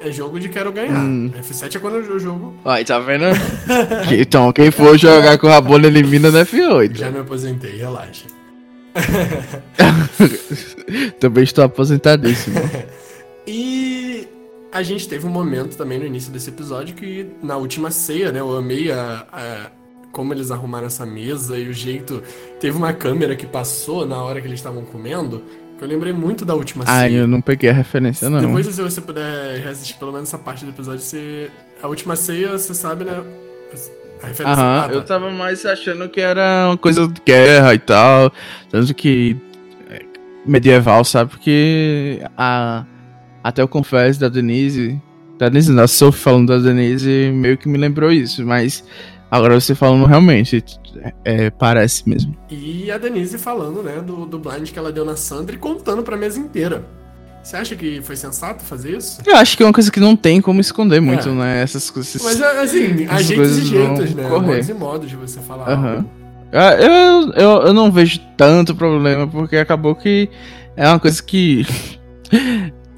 [0.00, 0.98] É jogo de quero ganhar.
[0.98, 1.30] Hum.
[1.38, 2.56] F7 é quando eu jogo.
[2.64, 3.26] Aí, tá vendo?
[4.18, 6.96] então, quem for jogar com o Rabone elimina no F8.
[6.96, 8.24] Já me aposentei, relaxa.
[11.20, 12.58] Também estou aposentadíssimo.
[14.72, 18.40] A gente teve um momento também no início desse episódio que na última ceia, né?
[18.40, 19.66] Eu amei a, a-
[20.10, 22.22] como eles arrumaram essa mesa e o jeito.
[22.60, 25.42] Teve uma câmera que passou na hora que eles estavam comendo.
[25.78, 27.20] Que eu lembrei muito da última Ai, ceia.
[27.20, 28.40] eu não peguei a referência, não.
[28.40, 31.50] Depois, se você puder reassistir pelo menos essa parte do episódio, você.
[31.82, 33.12] A última ceia, você sabe, né?
[34.22, 34.62] A referência.
[34.62, 38.32] Aham, Ah, eu tava mais achando que era uma coisa de guerra e tal.
[38.70, 39.36] Tanto que.
[39.90, 40.02] é,
[40.46, 41.30] medieval, sabe?
[41.30, 42.84] Porque a.
[43.42, 45.00] Até eu confesso da Denise.
[45.38, 48.84] Da Denise, da Sophie falando da Denise, meio que me lembrou isso, mas.
[49.30, 50.62] Agora você falando realmente,
[51.24, 52.36] é, parece mesmo.
[52.50, 56.02] E a Denise falando, né, do, do blind que ela deu na Sandra e contando
[56.02, 56.84] pra mesa inteira.
[57.42, 59.20] Você acha que foi sensato fazer isso?
[59.26, 61.32] Eu acho que é uma coisa que não tem como esconder muito, É.
[61.32, 61.62] né?
[61.62, 62.22] Essas coisas.
[62.22, 64.28] Mas assim, há jeitos e jeitos, né?
[64.28, 64.46] correr.
[64.56, 66.04] Modos e modos de você falar.
[66.52, 70.28] Ah, Eu, eu, eu não vejo tanto problema, porque acabou que
[70.76, 71.66] é uma coisa que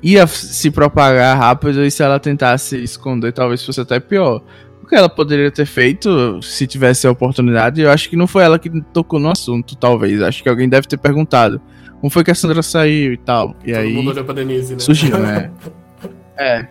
[0.04, 4.42] ia se propagar rápido e se ela tentasse esconder, talvez fosse até pior.
[4.82, 8.44] O que ela poderia ter feito se tivesse a oportunidade, eu acho que não foi
[8.44, 10.20] ela que tocou no assunto, talvez.
[10.20, 11.58] Acho que alguém deve ter perguntado
[12.02, 13.56] como foi que a Sandra saiu e tal.
[13.64, 14.78] E Todo aí mundo olhou pra Denise, né?
[14.78, 15.50] surgiu, né?
[16.36, 16.66] É.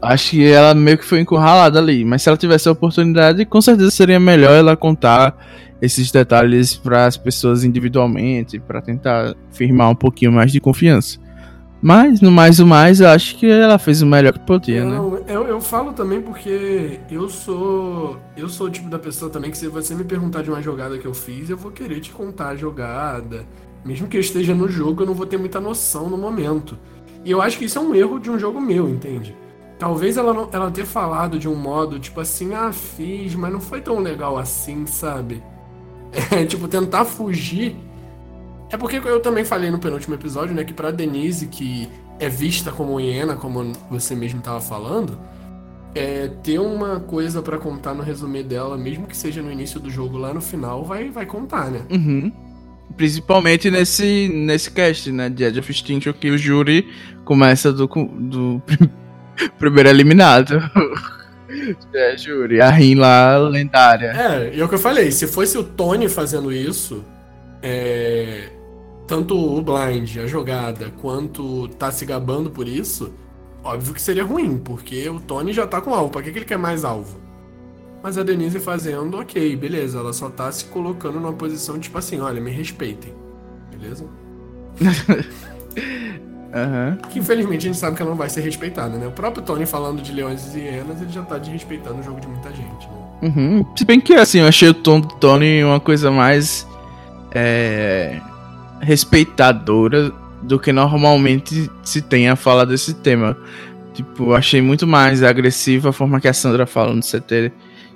[0.00, 2.04] Acho que ela meio que foi encurralada ali.
[2.04, 5.36] Mas se ela tivesse a oportunidade, com certeza seria melhor ela contar
[5.80, 11.18] esses detalhes para as pessoas individualmente, para tentar firmar um pouquinho mais de confiança.
[11.86, 14.96] Mas, no mais o mais, eu acho que ela fez o melhor que podia, né?
[14.96, 18.16] Não, eu, eu falo também porque eu sou.
[18.34, 20.96] Eu sou o tipo da pessoa também que se você me perguntar de uma jogada
[20.96, 23.44] que eu fiz, eu vou querer te contar a jogada.
[23.84, 26.78] Mesmo que eu esteja no jogo, eu não vou ter muita noção no momento.
[27.22, 29.36] E eu acho que isso é um erro de um jogo meu, entende?
[29.78, 33.60] Talvez ela, não, ela ter falado de um modo, tipo assim, ah, fiz, mas não
[33.60, 35.42] foi tão legal assim, sabe?
[36.30, 37.76] É, tipo, tentar fugir.
[38.74, 42.72] É porque eu também falei no penúltimo episódio, né, que pra Denise, que é vista
[42.72, 45.16] como hiena, como você mesmo tava falando,
[45.94, 49.88] é, ter uma coisa pra contar no resumê dela, mesmo que seja no início do
[49.88, 51.82] jogo, lá no final, vai, vai contar, né?
[51.88, 52.32] Uhum.
[52.96, 55.30] Principalmente nesse, nesse cast, né?
[55.30, 56.88] De Edge of Extinction, que o júri
[57.24, 58.60] começa do, do
[59.56, 60.58] primeiro eliminado.
[61.94, 62.60] é, júri.
[62.60, 64.10] A Rin lá, lendária.
[64.10, 67.04] É, e é o que eu falei, se fosse o Tony fazendo isso,
[67.62, 68.48] é,
[69.06, 73.12] tanto o blind, a jogada, quanto tá se gabando por isso,
[73.62, 76.44] óbvio que seria ruim, porque o Tony já tá com alvo, pra que, que ele
[76.44, 77.18] quer mais alvo?
[78.02, 82.20] Mas a Denise fazendo, ok, beleza, ela só tá se colocando numa posição tipo assim,
[82.20, 83.12] olha, me respeitem,
[83.70, 84.04] beleza?
[86.54, 86.98] Aham.
[87.10, 89.08] Que infelizmente a gente sabe que ela não vai ser respeitada, né?
[89.08, 92.28] O próprio Tony falando de leões e hienas, ele já tá desrespeitando o jogo de
[92.28, 93.04] muita gente, né?
[93.22, 93.66] Uhum.
[93.76, 96.66] Se bem que, assim, eu achei o tom do Tony uma coisa mais.
[97.32, 98.20] É,
[98.84, 103.36] respeitadora do que normalmente se tem a falar desse tema.
[103.94, 107.52] Tipo, achei muito mais agressiva a forma que a Sandra fala no CT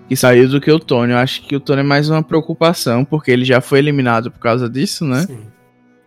[0.08, 1.12] que saiu do que o Tony.
[1.12, 4.40] Eu acho que o Tony é mais uma preocupação, porque ele já foi eliminado por
[4.40, 5.20] causa disso, né?
[5.20, 5.40] Sim.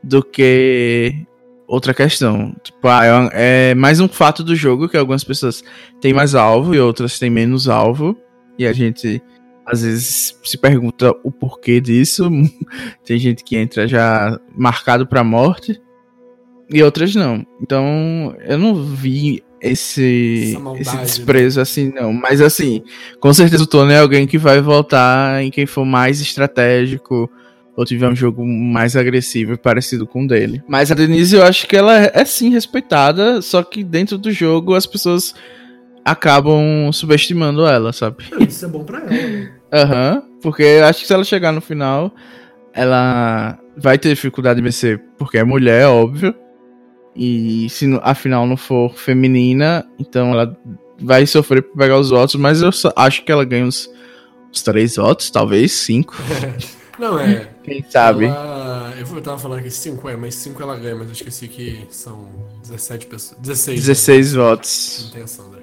[0.04, 1.24] do que
[1.68, 2.56] outra questão.
[2.64, 5.64] Tipo, ah, é, é mais um fato do jogo que algumas pessoas
[6.02, 8.18] têm mais alvo e outras têm menos alvo.
[8.58, 9.22] E a gente
[9.72, 12.30] às vezes se pergunta o porquê disso.
[13.06, 15.82] Tem gente que entra já marcado pra morte
[16.70, 17.46] e outras não.
[17.62, 21.04] Então eu não vi esse, maldade, esse né?
[21.04, 22.12] desprezo assim, não.
[22.12, 22.84] Mas assim,
[23.20, 27.30] com certeza o Tony é alguém que vai voltar em quem for mais estratégico
[27.76, 30.62] ou tiver um jogo mais agressivo e parecido com o dele.
[30.68, 34.32] Mas a Denise, eu acho que ela é, é sim respeitada, só que dentro do
[34.32, 35.34] jogo as pessoas
[36.04, 38.26] acabam subestimando ela, sabe?
[38.48, 39.61] Isso é bom pra ela, né?
[39.74, 42.14] Aham, porque eu acho que se ela chegar no final,
[42.74, 46.34] ela vai ter dificuldade de vencer, porque é mulher, óbvio.
[47.16, 50.58] E se no- a final não for feminina, então ela
[51.00, 53.90] vai sofrer pra pegar os votos, mas eu só acho que ela ganha uns,
[54.52, 56.16] uns três votos, talvez cinco.
[57.00, 57.50] Não, é.
[57.64, 58.26] Quem sabe?
[58.26, 61.88] Ela, eu tava falando que 5 é, mas 5 ela ganha, mas eu esqueci que
[61.90, 62.28] são
[62.62, 63.40] 17 pessoas.
[63.42, 63.80] 16.
[63.80, 65.10] 16 Não votos.
[65.12, 65.62] tem a Sandra.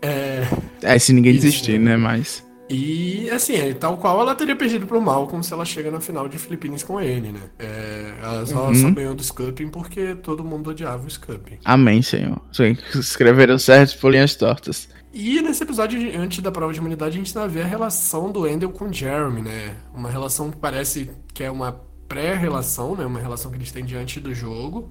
[0.00, 0.42] É,
[0.82, 1.90] É, se ninguém Isso, desistir, né?
[1.92, 1.96] né?
[1.96, 2.44] Mas.
[2.72, 6.28] E assim, é, tal qual ela teria perdido pro Malcolm se ela chega na final
[6.28, 7.40] de Filipinas com ele, né?
[7.58, 8.74] É, ela só, Uhum.
[8.74, 11.58] só ganhou do Scupping porque todo mundo odiava o Scupping.
[11.64, 12.40] Amém, Senhor.
[12.52, 14.88] Sim, escreveram certo por linhas tortas.
[15.12, 18.48] E nesse episódio, antes da prova de imunidade, a gente vai ver a relação do
[18.48, 19.76] Endel com o Jeremy, né?
[19.94, 21.72] Uma relação que parece que é uma
[22.08, 23.04] pré-relação, né?
[23.04, 24.90] Uma relação que eles têm diante do jogo.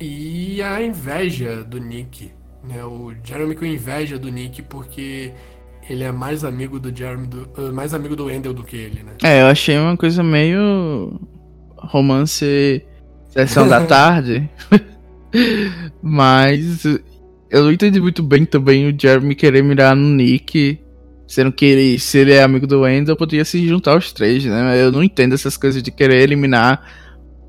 [0.00, 2.32] E a inveja do Nick,
[2.66, 2.82] né?
[2.84, 5.32] O Jeremy com inveja do Nick porque
[5.88, 9.02] ele é mais amigo do Jeremy, do, uh, mais amigo do Wendell do que ele,
[9.02, 9.12] né?
[9.22, 11.20] É, eu achei uma coisa meio
[11.76, 12.82] romance
[13.30, 14.48] sessão da tarde.
[16.02, 16.84] Mas
[17.50, 20.80] eu não entendi muito bem também o Jeremy querer mirar no Nick.
[21.26, 24.82] Sendo que ele, se ele é amigo do Wendell, poderia se juntar aos três, né?
[24.82, 26.86] Eu não entendo essas coisas de querer eliminar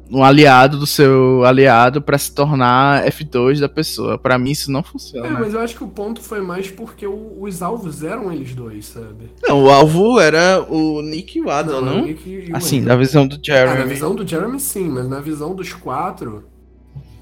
[0.10, 4.18] um aliado do seu aliado para se tornar F2 da pessoa.
[4.18, 5.28] Para mim isso não funciona.
[5.28, 8.54] É, mas eu acho que o ponto foi mais porque o, os alvos eram eles
[8.54, 9.32] dois, sabe?
[9.48, 12.06] Não, o alvo era o Nick e o Adam, não?
[12.06, 12.15] não?
[12.54, 13.74] assim, na visão do Jeremy.
[13.74, 16.44] Ah, na visão do Jeremy sim, mas na visão dos quatro,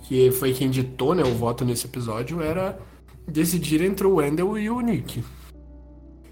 [0.03, 2.77] que foi quem ditou né, o voto nesse episódio, era
[3.27, 5.23] decidir entre o Wendell e o Nick.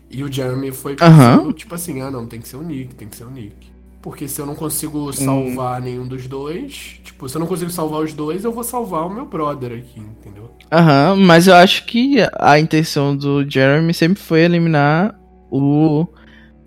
[0.10, 1.54] E o Jeremy foi pensando, uhum.
[1.54, 3.71] tipo assim, ah não, tem que ser o Nick, tem que ser o Nick.
[4.02, 5.86] Porque se eu não consigo salvar hum.
[5.86, 9.14] nenhum dos dois, tipo, se eu não consigo salvar os dois, eu vou salvar o
[9.14, 10.50] meu brother aqui, entendeu?
[10.72, 15.16] Aham, mas eu acho que a intenção do Jeremy sempre foi eliminar
[15.52, 16.08] o,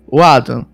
[0.07, 0.65] o Adam.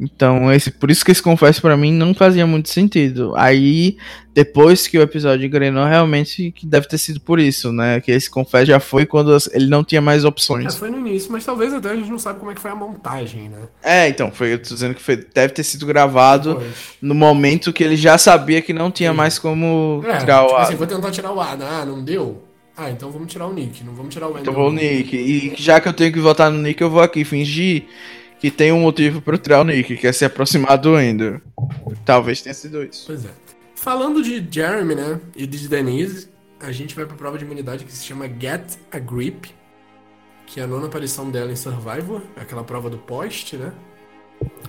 [0.00, 3.34] Então, esse, por isso que esse confesso para mim não fazia muito sentido.
[3.36, 3.98] Aí,
[4.32, 8.00] depois que o episódio engrenou, realmente que deve ter sido por isso, né?
[8.00, 10.74] Que esse confesso já foi quando ele não tinha mais opções.
[10.74, 12.70] É, foi no início, mas talvez até a gente não sabe como é que foi
[12.70, 13.58] a montagem, né?
[13.82, 16.72] É, então, foi, eu tô dizendo que foi, deve ter sido gravado depois.
[17.02, 19.16] no momento que ele já sabia que não tinha Sim.
[19.16, 21.68] mais como é, tirar tipo o assim, vou tentar tirar o Adam.
[21.68, 22.42] Ah, não deu?
[22.74, 24.42] Ah, então vamos tirar o Nick, não vamos tirar o Wendell.
[24.50, 25.14] Então vou o Nick.
[25.14, 27.84] E já que eu tenho que votar no Nick, eu vou aqui fingir
[28.40, 31.42] que tem um motivo pro tirar o Nick, que é se aproximar do Ender.
[32.06, 33.04] Talvez tenha sido isso.
[33.06, 33.30] Pois é.
[33.74, 37.92] Falando de Jeremy, né, e de Denise, a gente vai pra prova de imunidade que
[37.92, 39.54] se chama Get a Grip,
[40.46, 43.72] que é a nona aparição dela em Survivor, aquela prova do post, né?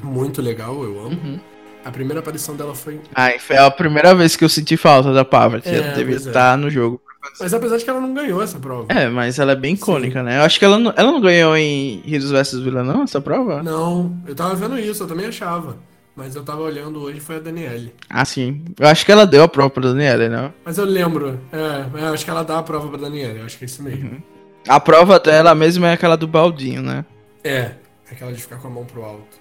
[0.04, 1.20] Muito legal, eu amo.
[1.22, 1.40] Uhum.
[1.84, 3.02] A primeira aparição dela foi.
[3.16, 5.70] Ah, foi a primeira vez que eu senti falta da Parvati.
[5.70, 6.62] É, ela devia estar é.
[6.62, 7.02] no jogo.
[7.40, 8.88] Mas apesar de que ela não ganhou essa prova.
[8.90, 10.26] É, mas ela é bem icônica, Sim.
[10.26, 10.40] né?
[10.40, 13.62] Eu acho que ela não, ela não ganhou em Heroes vs Villa, não, essa prova?
[13.62, 15.78] Não, eu tava vendo isso, eu também achava.
[16.16, 17.94] Mas eu tava olhando hoje foi a Daniele.
[18.10, 18.66] Ah, sim.
[18.78, 20.54] Eu acho que ela deu a prova pra Daniele, não?
[20.66, 21.40] Mas eu lembro.
[21.54, 23.82] É, eu acho que ela dá a prova pra Daniele, eu acho que é isso
[23.82, 24.12] mesmo.
[24.12, 24.22] Uhum.
[24.68, 27.06] A prova dela mesmo é aquela do baldinho, né?
[27.44, 27.72] É,
[28.12, 29.40] aquela de ficar com a mão pro alto.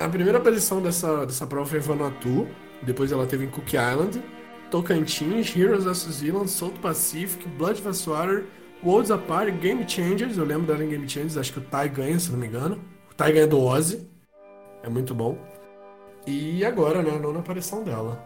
[0.00, 2.46] A primeira aparição dessa, dessa prova foi em Vanuatu,
[2.82, 4.22] depois ela teve em Cook Island,
[4.70, 8.44] Tocantins, Heroes vs Villains, South Pacific, Blood vs Water,
[8.84, 10.36] Worlds Apart, Game Changers.
[10.36, 12.80] Eu lembro dela em Game Changers, acho que o Tai ganha, se não me engano.
[13.10, 14.08] O Tai ganha do Ozzy.
[14.82, 15.38] É muito bom.
[16.26, 18.24] E agora, né, a nona aparição dela.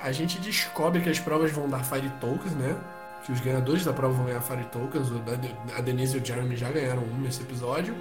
[0.00, 2.76] A gente descobre que as provas vão dar Fire Tokens, né?
[3.24, 5.08] Que os ganhadores da prova vão ganhar Fire Tokens.
[5.76, 7.94] A Denise e o Jeremy já ganharam um nesse episódio.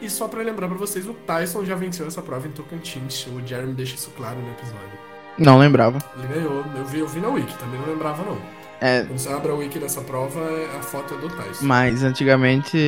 [0.00, 3.26] E só para lembrar para vocês, o Tyson já venceu essa prova em Tocantins.
[3.26, 4.98] O Jeremy deixa isso claro no episódio.
[5.38, 5.98] Não lembrava.
[6.16, 6.64] Ele ganhou.
[6.76, 8.38] Eu vi, eu vi na Wiki, também não lembrava não.
[8.80, 9.04] É...
[9.04, 10.40] Quando você abre a Wiki dessa prova,
[10.78, 11.64] a foto é do Tyson.
[11.64, 12.78] Mas antigamente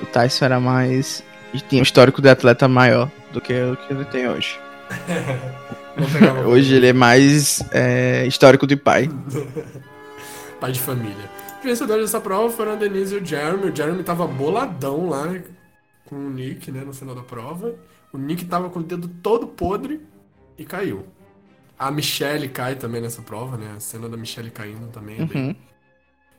[0.00, 1.22] o Tyson era mais.
[1.68, 4.58] tinha um histórico de atleta maior do que o que ele tem hoje.
[6.46, 9.08] hoje ele é mais é, histórico de pai.
[10.60, 11.30] pai de família.
[11.58, 13.70] Os vencedores dessa prova foram a Denise e o Jeremy.
[13.70, 15.34] O Jeremy tava boladão lá
[16.06, 17.74] com o Nick, né, no final da prova.
[18.12, 20.00] O Nick tava com o dedo todo podre
[20.58, 21.04] e caiu.
[21.80, 23.72] A Michelle cai também nessa prova, né?
[23.74, 25.18] A cena da Michelle caindo também.
[25.18, 25.56] É bem...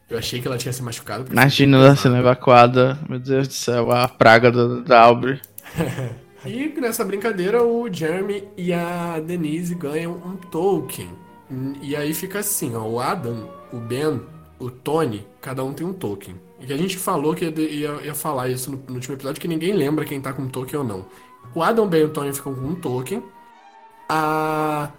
[0.07, 1.31] Eu achei que ela tinha se machucado.
[1.31, 2.99] Imagina ela sendo evacuada.
[3.09, 5.41] Meu Deus do céu, a praga da, da Aubrey.
[6.45, 11.09] e nessa brincadeira, o Jeremy e a Denise ganham um token.
[11.81, 12.83] E aí fica assim, ó.
[12.87, 14.21] O Adam, o Ben,
[14.59, 16.35] o Tony, cada um tem um token.
[16.59, 19.73] E a gente falou que ia, ia falar isso no, no, último episódio, que ninguém
[19.73, 21.05] lembra quem tá com token ou não.
[21.55, 23.23] O Adam, o Ben e o Tony ficam com um token.
[24.07, 24.91] A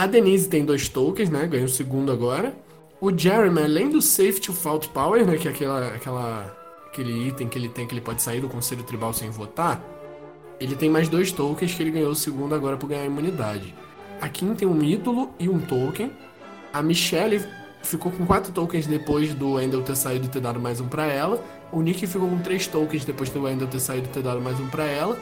[0.00, 1.46] a Denise tem dois tokens, né?
[1.46, 2.56] Ganha o segundo agora.
[3.02, 5.36] O Jeremy, além do Safety Fault Power, né?
[5.36, 8.82] Que é aquela, aquela, aquele item que ele tem que ele pode sair do Conselho
[8.82, 9.78] Tribal sem votar.
[10.58, 13.74] Ele tem mais dois tokens que ele ganhou o segundo agora por ganhar imunidade.
[14.22, 16.10] A Kim tem um ídolo e um token.
[16.72, 17.44] A Michelle
[17.82, 21.04] ficou com quatro tokens depois do Wendell ter saído e ter dado mais um para
[21.04, 21.44] ela.
[21.70, 24.58] O Nick ficou com três tokens depois do Wendell ter saído e ter dado mais
[24.58, 25.18] um para ela.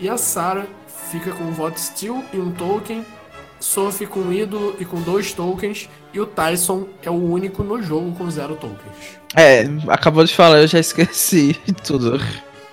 [0.00, 0.66] E a Sarah
[1.08, 3.04] fica com um voto Steel e um token
[3.60, 7.82] Sophie com um ídolo e com dois tokens, e o Tyson é o único no
[7.82, 9.18] jogo com zero tokens.
[9.34, 11.54] É, acabou de falar, eu já esqueci
[11.84, 12.20] tudo.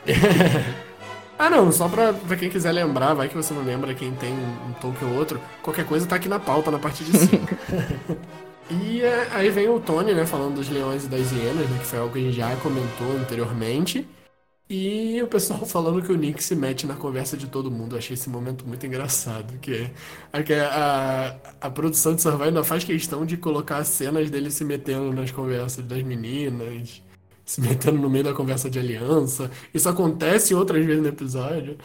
[1.37, 4.31] ah não, só pra, pra quem quiser lembrar, vai que você não lembra quem tem
[4.31, 7.47] um, um token ou outro, qualquer coisa tá aqui na pauta, na parte de cima.
[8.69, 11.85] e é, aí vem o Tony, né, falando dos leões e das hienas, né, que
[11.85, 14.07] foi algo que a gente já comentou anteriormente.
[14.69, 17.95] E o pessoal falando que o Nick se mete na conversa de todo mundo.
[17.95, 19.57] Eu achei esse momento muito engraçado.
[19.59, 19.91] Que
[20.33, 25.13] a, a, a produção de Survival ainda faz questão de colocar cenas dele se metendo
[25.13, 27.01] nas conversas das meninas,
[27.45, 29.51] se metendo no meio da conversa de aliança.
[29.73, 31.77] Isso acontece outras vezes no episódio.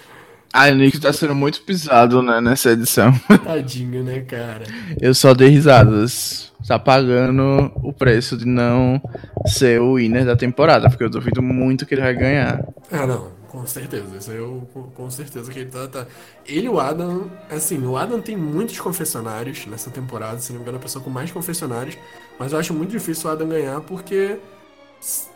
[0.53, 3.13] Ah, o Nick tá sendo muito pisado, né, nessa edição.
[3.45, 4.65] Tadinho, né, cara?
[5.01, 6.51] Eu só dei risadas.
[6.67, 9.01] Tá pagando o preço de não
[9.47, 12.65] ser o winner da temporada, porque eu duvido muito que ele vai ganhar.
[12.93, 14.05] Ah, não, com certeza.
[14.19, 16.07] Isso eu com certeza que ele tá, tá.
[16.47, 20.63] Ele e o Adam, assim, o Adam tem muitos confessionários nessa temporada, se não me
[20.63, 21.97] engano, é a pessoa com mais confessionários,
[22.39, 24.39] mas eu acho muito difícil o Adam ganhar porque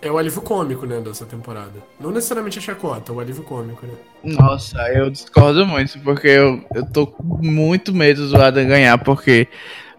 [0.03, 1.73] é o alívio cômico, né, dessa temporada.
[1.99, 3.95] Não necessariamente a chacota, é o alívio cômico, né?
[4.23, 9.49] Nossa, eu discordo muito, porque eu, eu tô com muito medo do Adam ganhar, porque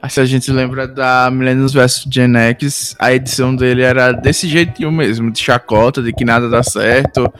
[0.07, 4.91] se a gente lembra da Millennials vs Gen X, a edição dele era desse jeitinho
[4.91, 7.31] mesmo, de chacota, de que nada dá certo,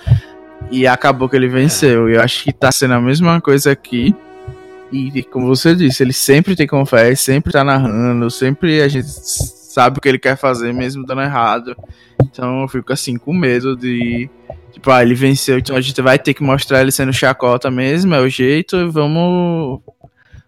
[0.72, 2.10] e acabou que ele venceu.
[2.10, 4.16] E eu acho que tá sendo a mesma coisa aqui.
[4.92, 9.08] E como você disse, ele sempre tem confete, sempre tá narrando, sempre a gente
[9.76, 11.76] sabe o que ele quer fazer, mesmo dando errado.
[12.24, 14.30] Então eu fico assim, com medo de.
[14.72, 18.16] Tipo, ah, ele venceu, então a gente vai ter que mostrar ele sendo chacota mesmo,
[18.16, 19.82] é o jeito, e vamos.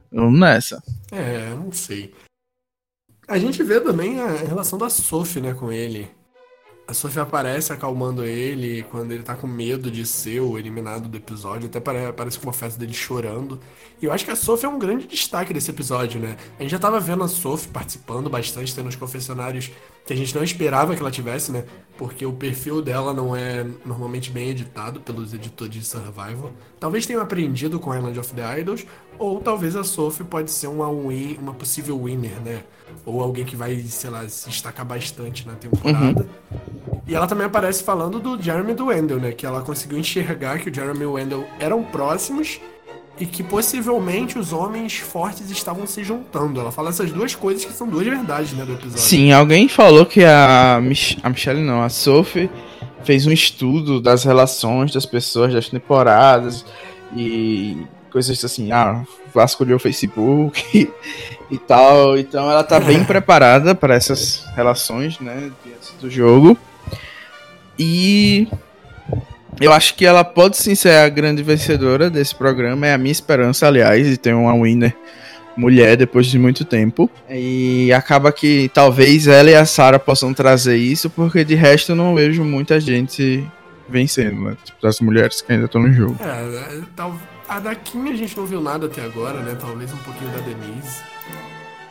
[0.10, 0.82] Vamos nessa.
[1.12, 2.14] É, não sei.
[3.28, 6.10] A gente vê também a relação da Sophie, né, com ele.
[6.90, 11.18] A Sophie aparece acalmando ele quando ele tá com medo de ser o eliminado do
[11.18, 11.68] episódio.
[11.68, 13.60] Até parece uma festa dele chorando.
[14.02, 16.38] E eu acho que a Sophie é um grande destaque desse episódio, né?
[16.58, 19.70] A gente já tava vendo a Sophie participando bastante, tendo os confessionários
[20.08, 21.66] que a gente não esperava que ela tivesse, né?
[21.98, 26.54] Porque o perfil dela não é normalmente bem editado pelos editores de Survival.
[26.80, 28.86] Talvez tenham aprendido com Island of the Idols,
[29.20, 32.64] ou talvez a Sophie pode ser uma, win, uma possível winner, né?
[33.06, 36.22] Ou alguém que vai, sei lá, se destacar bastante na temporada.
[36.22, 37.02] Uhum.
[37.06, 39.34] E ela também aparece falando do Jeremy e do Wendell, né?
[39.34, 42.62] Que ela conseguiu enxergar que o Jeremy e o Wendell eram próximos
[43.20, 46.60] e que possivelmente os homens fortes estavam se juntando.
[46.60, 49.00] Ela fala essas duas coisas que são duas verdades, né, do episódio.
[49.00, 52.50] Sim, alguém falou que a, Mich a Michelle não, a Sophie
[53.04, 56.66] fez um estudo das relações das pessoas das temporadas
[57.16, 57.78] e
[58.12, 59.04] coisas assim, ah,
[59.34, 60.90] vasculhou o Facebook e,
[61.50, 62.18] e tal.
[62.18, 65.52] Então ela tá bem preparada para essas relações, né,
[66.00, 66.58] do jogo.
[67.80, 68.48] E
[69.60, 72.88] eu acho que ela pode sim ser a grande vencedora desse programa.
[72.88, 74.96] É a minha esperança, aliás, de ter uma winner
[75.56, 77.10] mulher depois de muito tempo.
[77.30, 81.96] E acaba que talvez ela e a Sarah possam trazer isso, porque de resto eu
[81.96, 83.46] não vejo muita gente
[83.90, 84.58] vencendo, né?
[84.64, 86.18] Tipo, das mulheres que ainda estão no jogo.
[86.22, 86.82] É,
[87.48, 89.58] a da Kim a gente não viu nada até agora, né?
[89.60, 91.02] Talvez um pouquinho da Denise.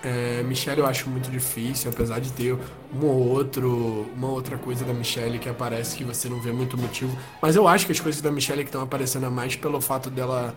[0.06, 2.56] É, Michelle eu acho muito difícil, apesar de ter
[2.94, 6.78] um ou outro, uma outra coisa da Michelle que aparece que você não vê muito
[6.78, 7.18] motivo.
[7.42, 10.08] Mas eu acho que as coisas da Michelle que estão aparecendo é mais pelo fato
[10.08, 10.54] dela.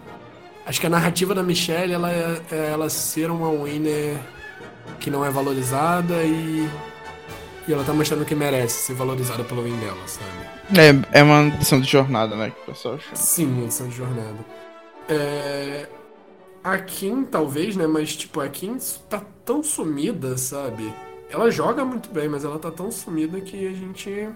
[0.68, 4.20] Acho que a narrativa da Michelle ela é, é ela ser uma winner
[5.00, 6.70] que não é valorizada e.
[7.68, 11.04] E ela tá mostrando que merece ser valorizada pelo win dela, sabe?
[11.14, 12.52] É, é uma edição de jornada, né?
[12.52, 13.16] Que o pessoal chama.
[13.16, 14.38] Sim, uma edição de jornada.
[15.08, 15.88] É,
[16.64, 17.88] a Kim, talvez, né?
[17.88, 18.78] Mas, tipo, a Kim
[19.10, 20.94] tá tão sumida, sabe?
[21.28, 24.30] Ela joga muito bem, mas ela tá tão sumida que a gente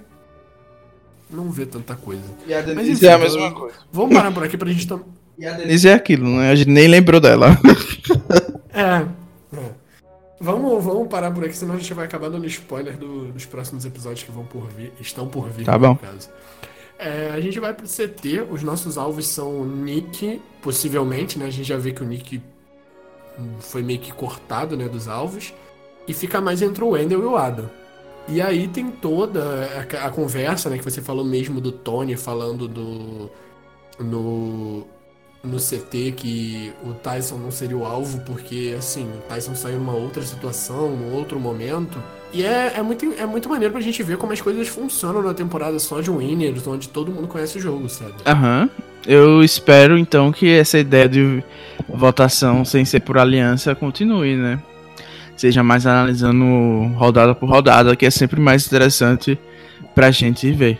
[1.29, 2.23] não vê tanta coisa.
[2.47, 3.75] E a Denise mas, enfim, é a mesma coisa.
[3.91, 4.87] Vamos parar por aqui pra gente...
[4.87, 5.01] Tam...
[5.37, 6.49] E a Denise é aquilo, né?
[6.49, 7.59] A gente nem lembrou dela.
[8.73, 9.05] é,
[9.55, 9.71] é.
[10.39, 13.85] Vamos, vamos parar por aqui, senão a gente vai acabar dando spoiler do, dos próximos
[13.85, 15.95] episódios que vão por vir, estão por vir, tá bom.
[15.95, 16.29] caso.
[16.97, 21.45] É, a gente vai pro CT, os nossos alvos são Nick, possivelmente, né?
[21.45, 22.41] A gente já vê que o Nick
[23.59, 25.53] foi meio que cortado, né, dos alvos.
[26.07, 27.69] E fica mais entre o Wendell e o Adam.
[28.27, 29.69] E aí tem toda
[30.01, 33.29] a, a, conversa, né, que você falou mesmo do Tony falando do.
[33.99, 34.87] No,
[35.43, 39.93] no CT que o Tyson não seria o alvo, porque assim, o Tyson saiu numa
[39.93, 42.01] outra situação, num outro momento.
[42.31, 45.33] E é, é, muito, é muito maneiro pra gente ver como as coisas funcionam na
[45.33, 48.15] temporada só de Winners, onde todo mundo conhece o jogo, sabe?
[48.25, 48.63] Aham.
[48.63, 48.92] Uhum.
[49.05, 51.43] Eu espero então que essa ideia de
[51.87, 54.61] votação sem ser por aliança continue, né?
[55.35, 56.45] Seja mais analisando
[56.95, 59.37] rodada por rodada, que é sempre mais interessante
[59.93, 60.79] pra gente ver,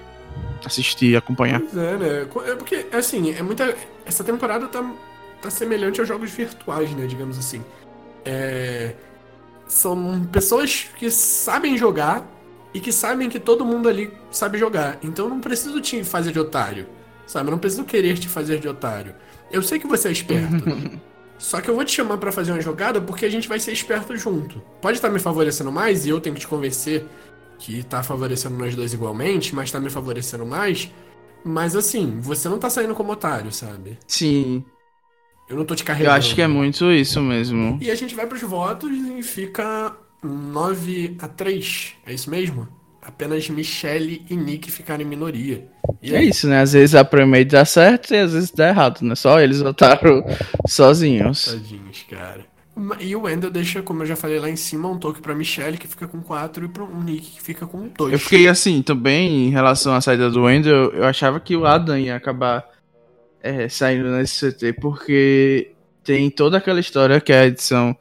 [0.65, 1.59] assistir, acompanhar.
[1.59, 2.28] Pois é, né?
[2.47, 3.76] É porque, assim, é muita.
[4.05, 4.84] Essa temporada tá,
[5.41, 7.05] tá semelhante aos jogos virtuais, né?
[7.07, 7.61] Digamos assim.
[8.24, 8.93] É
[9.67, 12.26] são pessoas que sabem jogar
[12.74, 14.97] e que sabem que todo mundo ali sabe jogar.
[15.01, 16.88] Então não preciso te fazer de otário.
[17.26, 17.47] Sabe?
[17.47, 19.15] Eu não preciso querer te fazer de otário.
[19.51, 20.63] Eu sei que você é esperto.
[21.38, 23.71] só que eu vou te chamar para fazer uma jogada porque a gente vai ser
[23.71, 24.61] esperto junto.
[24.82, 27.05] Pode estar me favorecendo mais e eu tenho que te convencer
[27.59, 30.91] que tá favorecendo nós dois igualmente, mas tá me favorecendo mais.
[31.45, 33.97] Mas assim, você não tá saindo como otário, sabe?
[34.07, 34.63] Sim.
[35.49, 36.15] Eu não tô te Eu carregando.
[36.15, 37.78] acho que é muito isso mesmo.
[37.82, 41.93] E a gente vai pros votos e fica 9 a 3.
[42.05, 42.67] É isso mesmo?
[43.05, 45.67] Apenas Michelle e Nick ficaram em minoria.
[46.01, 46.29] E É aí?
[46.29, 46.61] isso, né?
[46.61, 49.13] Às vezes a Premade dá certo e às vezes dá errado, né?
[49.15, 50.23] Só eles votaram
[50.67, 51.45] sozinhos.
[51.45, 52.45] Tadinhos, cara.
[52.99, 55.77] E o Wendell deixa, como eu já falei lá em cima, um toque pra Michelle,
[55.77, 58.13] que fica com 4, e pro Nick, que fica com 2.
[58.13, 61.97] Eu fiquei assim, também, em relação à saída do Wendell, eu achava que o Adam
[61.99, 62.67] ia acabar
[63.43, 65.71] é, saindo nesse CT, porque
[66.03, 67.95] tem toda aquela história que a edição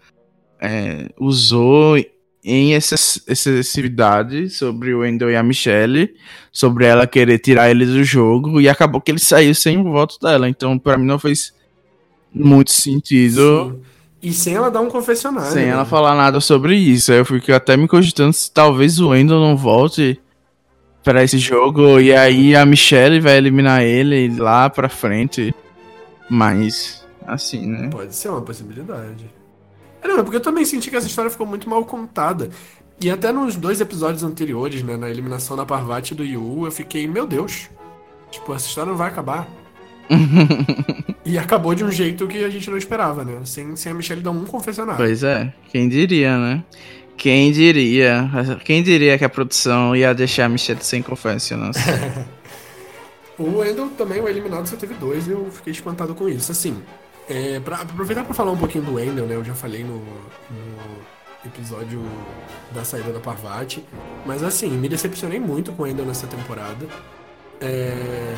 [0.58, 1.96] é, usou
[2.44, 6.14] em excess- excessividade sobre o Wendell e a Michelle,
[6.50, 10.18] sobre ela querer tirar ele do jogo, e acabou que ele saiu sem o voto
[10.20, 10.48] dela.
[10.48, 11.54] Então, pra mim, não fez
[12.34, 13.80] muito sentido.
[14.22, 15.52] E sem ela dar um confessionário.
[15.52, 15.70] Sem né?
[15.70, 17.12] ela falar nada sobre isso.
[17.12, 20.20] Aí eu fiquei até me cogitando se talvez o Wendell não volte
[21.02, 21.98] pra esse jogo.
[21.98, 25.52] E aí a Michelle vai eliminar ele lá pra frente.
[26.30, 27.88] Mas, assim, né?
[27.90, 29.26] Pode ser uma possibilidade.
[30.02, 32.50] É, Não, é porque eu também senti que essa história ficou muito mal contada.
[33.00, 37.06] E até nos dois episódios anteriores, né, na eliminação da Parvati do Yu, eu fiquei,
[37.08, 37.68] meu Deus,
[38.30, 39.48] tipo, essa história não vai acabar.
[41.24, 43.40] e acabou de um jeito que a gente não esperava, né?
[43.44, 44.98] Sem, sem a Michelle dar um confessionário.
[44.98, 46.64] Pois é, quem diria, né?
[47.16, 48.28] Quem diria?
[48.64, 51.76] Quem diria que a produção ia deixar a Michelle sem confessionals?
[53.38, 56.52] O Wendell também, o eliminado, só teve dois e eu fiquei espantado com isso.
[56.52, 56.76] Assim,
[57.28, 59.34] é, pra aproveitar pra falar um pouquinho do Wendell, né?
[59.34, 61.02] Eu já falei no, no
[61.44, 62.02] episódio
[62.72, 63.84] da saída da Parvati.
[64.26, 66.86] Mas assim, me decepcionei muito com o Wendell nessa temporada.
[67.60, 68.34] É,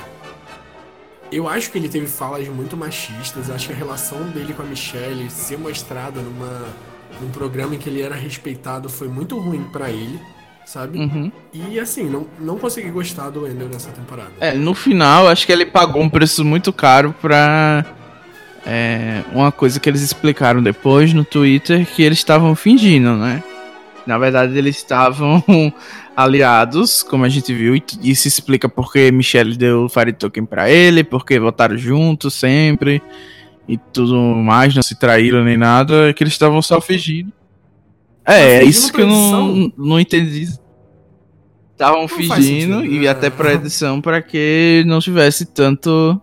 [1.32, 3.50] Eu acho que ele teve falas muito machistas.
[3.50, 6.62] Acho que a relação dele com a Michelle ser mostrada numa,
[7.20, 10.20] num programa em que ele era respeitado foi muito ruim pra ele,
[10.64, 10.98] sabe?
[10.98, 11.32] Uhum.
[11.52, 14.30] E assim, não, não consegui gostar do Wendell nessa temporada.
[14.38, 17.84] É, no final, acho que ele pagou um preço muito caro pra.
[18.66, 23.42] É, uma coisa que eles explicaram depois no Twitter que eles estavam fingindo, né?
[24.06, 25.42] Na verdade, eles estavam
[26.16, 30.70] aliados, como a gente viu, e isso explica porque Michelle deu o Fire Token pra
[30.70, 33.02] ele, porque votaram juntos sempre
[33.66, 37.32] e tudo mais, não se traíram nem nada, que eles estavam só fingindo.
[38.26, 40.48] É, é fingindo isso que eu não, não entendi.
[41.72, 43.08] Estavam fingindo sentido, e né?
[43.08, 46.20] até pra edição para que não tivesse tanto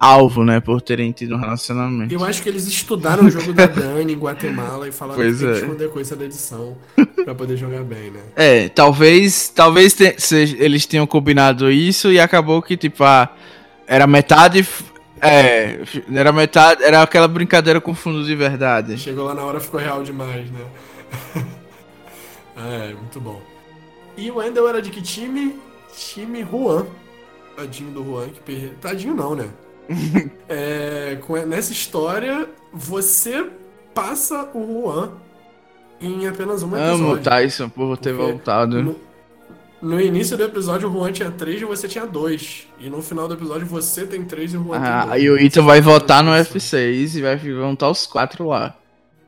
[0.00, 2.12] alvo, né, por terem tido um relacionamento.
[2.14, 5.44] Eu acho que eles estudaram o jogo da Dani em Guatemala e falaram Pois que
[5.46, 5.52] é.
[5.52, 6.74] esconder coisa da edição
[7.24, 8.20] pra poder jogar bem, né?
[8.34, 13.28] É, talvez, talvez te- seja- eles tenham combinado isso e acabou que tipo, ah,
[13.86, 14.66] era metade
[15.20, 15.80] é,
[16.14, 18.96] era metade, era aquela brincadeira com fundo de verdade.
[18.96, 20.64] Chegou lá na hora ficou real demais, né?
[22.56, 23.42] é, muito bom.
[24.16, 25.56] E o Wendel era de que time?
[25.94, 26.86] Time Juan.
[27.56, 28.70] Tadinho do Juan que perdeu.
[28.80, 29.48] Tadinho não, né?
[30.48, 33.46] É, com- nessa história, você
[33.94, 35.12] passa o Juan
[36.00, 36.94] em apenas um episódio.
[36.94, 38.82] Amo o Tyson por ter Porque voltado.
[38.82, 38.96] No,
[39.82, 42.68] no início do episódio, o Juan tinha 3 e você tinha 2.
[42.80, 45.22] E no final do episódio, você tem 3 e o Juan Ah, tem 2.
[45.22, 48.76] e o Ito vai votar no F6 e vai estar os quatro lá.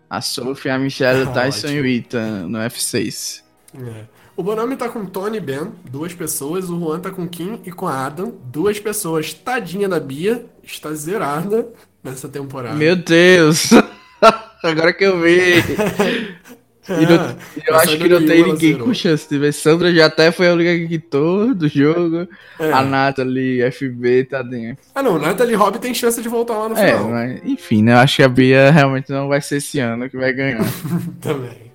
[0.09, 1.87] A Sophie, a Michelle, o Ah, Tyson e o ótimo.
[1.87, 3.43] Ethan no F6.
[3.75, 4.05] É.
[4.43, 6.69] O Bonami tá com Tony e Ben, duas pessoas.
[6.69, 9.33] O Juan tá com Kim e com Adam, duas pessoas.
[9.33, 11.69] Tadinha da Bia, está zerada
[12.03, 12.75] nessa temporada.
[12.75, 13.71] Meu Deus!
[14.65, 15.63] Agora que eu vi.
[16.89, 17.37] E não- É,
[17.69, 18.89] eu acho que não tem ninguém zerou.
[18.89, 19.53] com chance de ver.
[19.53, 22.27] Sandra já até foi a única que quitou do jogo.
[22.59, 22.73] É.
[22.73, 24.79] A Nathalie, FB, dentro.
[24.93, 27.09] Ah não, Natalie Hobb tem chance de voltar lá no É, final.
[27.09, 27.93] mas enfim, né?
[27.93, 30.59] Eu acho que a Bia realmente não vai ser esse ano que vai ganhar.
[31.23, 31.72] Também.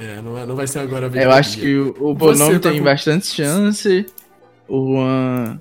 [0.00, 2.70] É, não, é- não vai ser agora a Eu acho que o, o Bonomo tá
[2.70, 4.06] tem bastante chance.
[4.66, 5.60] O Juan,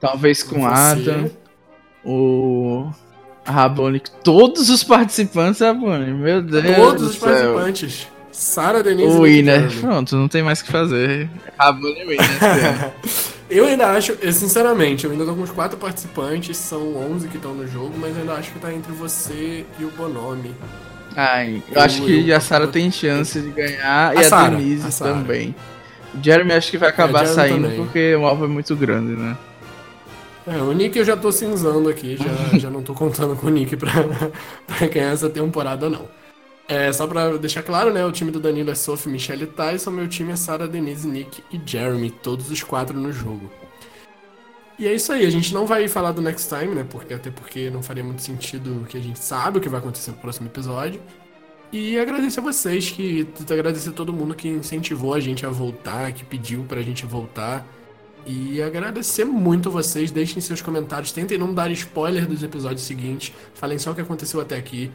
[0.00, 0.66] talvez com Você-
[1.10, 1.30] Adam.
[2.04, 2.88] O
[3.44, 4.10] Rabonic.
[4.24, 6.10] Todos os participantes, Rabonic.
[6.12, 6.76] Meu Deus.
[6.76, 7.54] Todos do os céu.
[7.54, 8.08] participantes.
[8.32, 9.70] Sara Denise O e Winner.
[9.80, 11.30] Pronto, não tem mais o que fazer.
[11.58, 12.92] Rabone e Winner.
[13.48, 17.36] Eu ainda acho, eu, sinceramente, eu ainda tô com os quatro participantes, são 11 que
[17.36, 20.52] estão no jogo, mas eu ainda acho que tá entre você e o Bonomi.
[21.16, 24.24] Ai, eu Eu- acho que eu- a Sarah tem chance de ganhar e A a,
[24.24, 25.54] Sarah, Denise a também.
[26.14, 27.76] O Jeremy acho que vai acabar Jeremy saindo também.
[27.78, 29.36] porque o alvo é muito grande, né?
[30.46, 32.24] É, o Nick eu já tô cinzando aqui, já,
[32.58, 33.90] já não tô contando com o Nick pra,
[34.66, 36.06] pra ganhar essa temporada, não.
[36.68, 39.90] É, só pra deixar claro, né, o time do Danilo é Sophie, Michelle e Tyson,
[39.90, 43.50] meu time é Sarah, Denise, Nick e Jeremy, todos os quatro no jogo.
[44.78, 47.30] E é isso aí, a gente não vai falar do Next Time, né, porque, até
[47.30, 50.48] porque não faria muito sentido que a gente sabe o que vai acontecer no próximo
[50.48, 51.00] episódio.
[51.72, 56.12] E agradecer a vocês, que agradecer a todo mundo que incentivou a gente a voltar,
[56.12, 57.66] que pediu pra gente voltar.
[58.26, 63.78] E agradecer muito vocês, deixem seus comentários, tentem não dar spoiler dos episódios seguintes, falem
[63.78, 64.90] só o que aconteceu até aqui.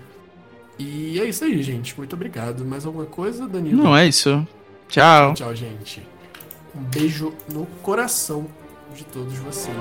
[0.77, 1.97] E é isso aí, gente.
[1.97, 2.65] Muito obrigado.
[2.65, 3.84] Mais alguma coisa, Danilo?
[3.84, 4.45] Não, é isso.
[4.88, 5.34] Tchau.
[5.34, 6.01] Tchau, gente.
[6.75, 8.47] Um beijo no coração
[8.93, 9.75] de todos vocês.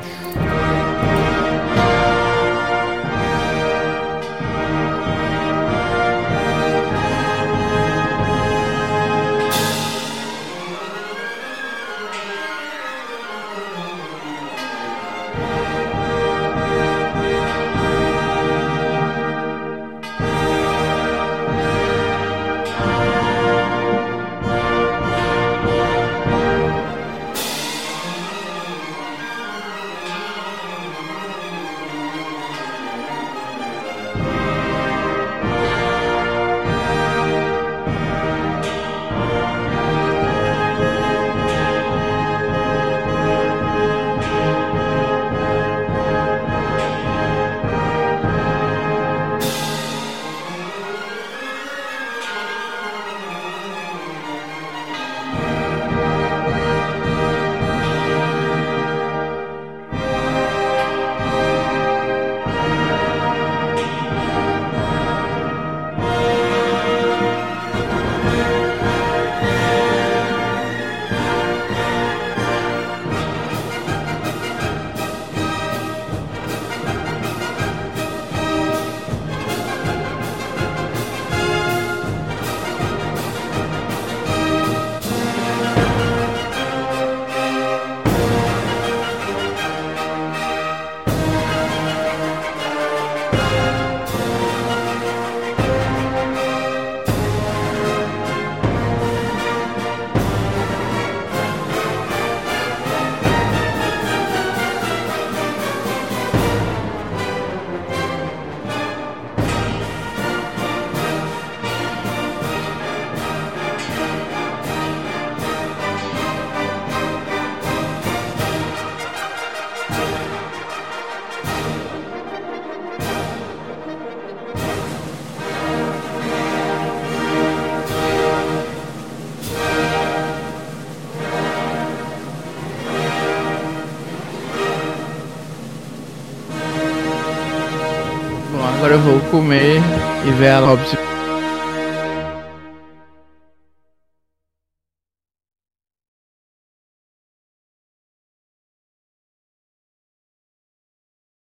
[139.30, 139.80] Comer
[140.26, 140.99] e ver a Robson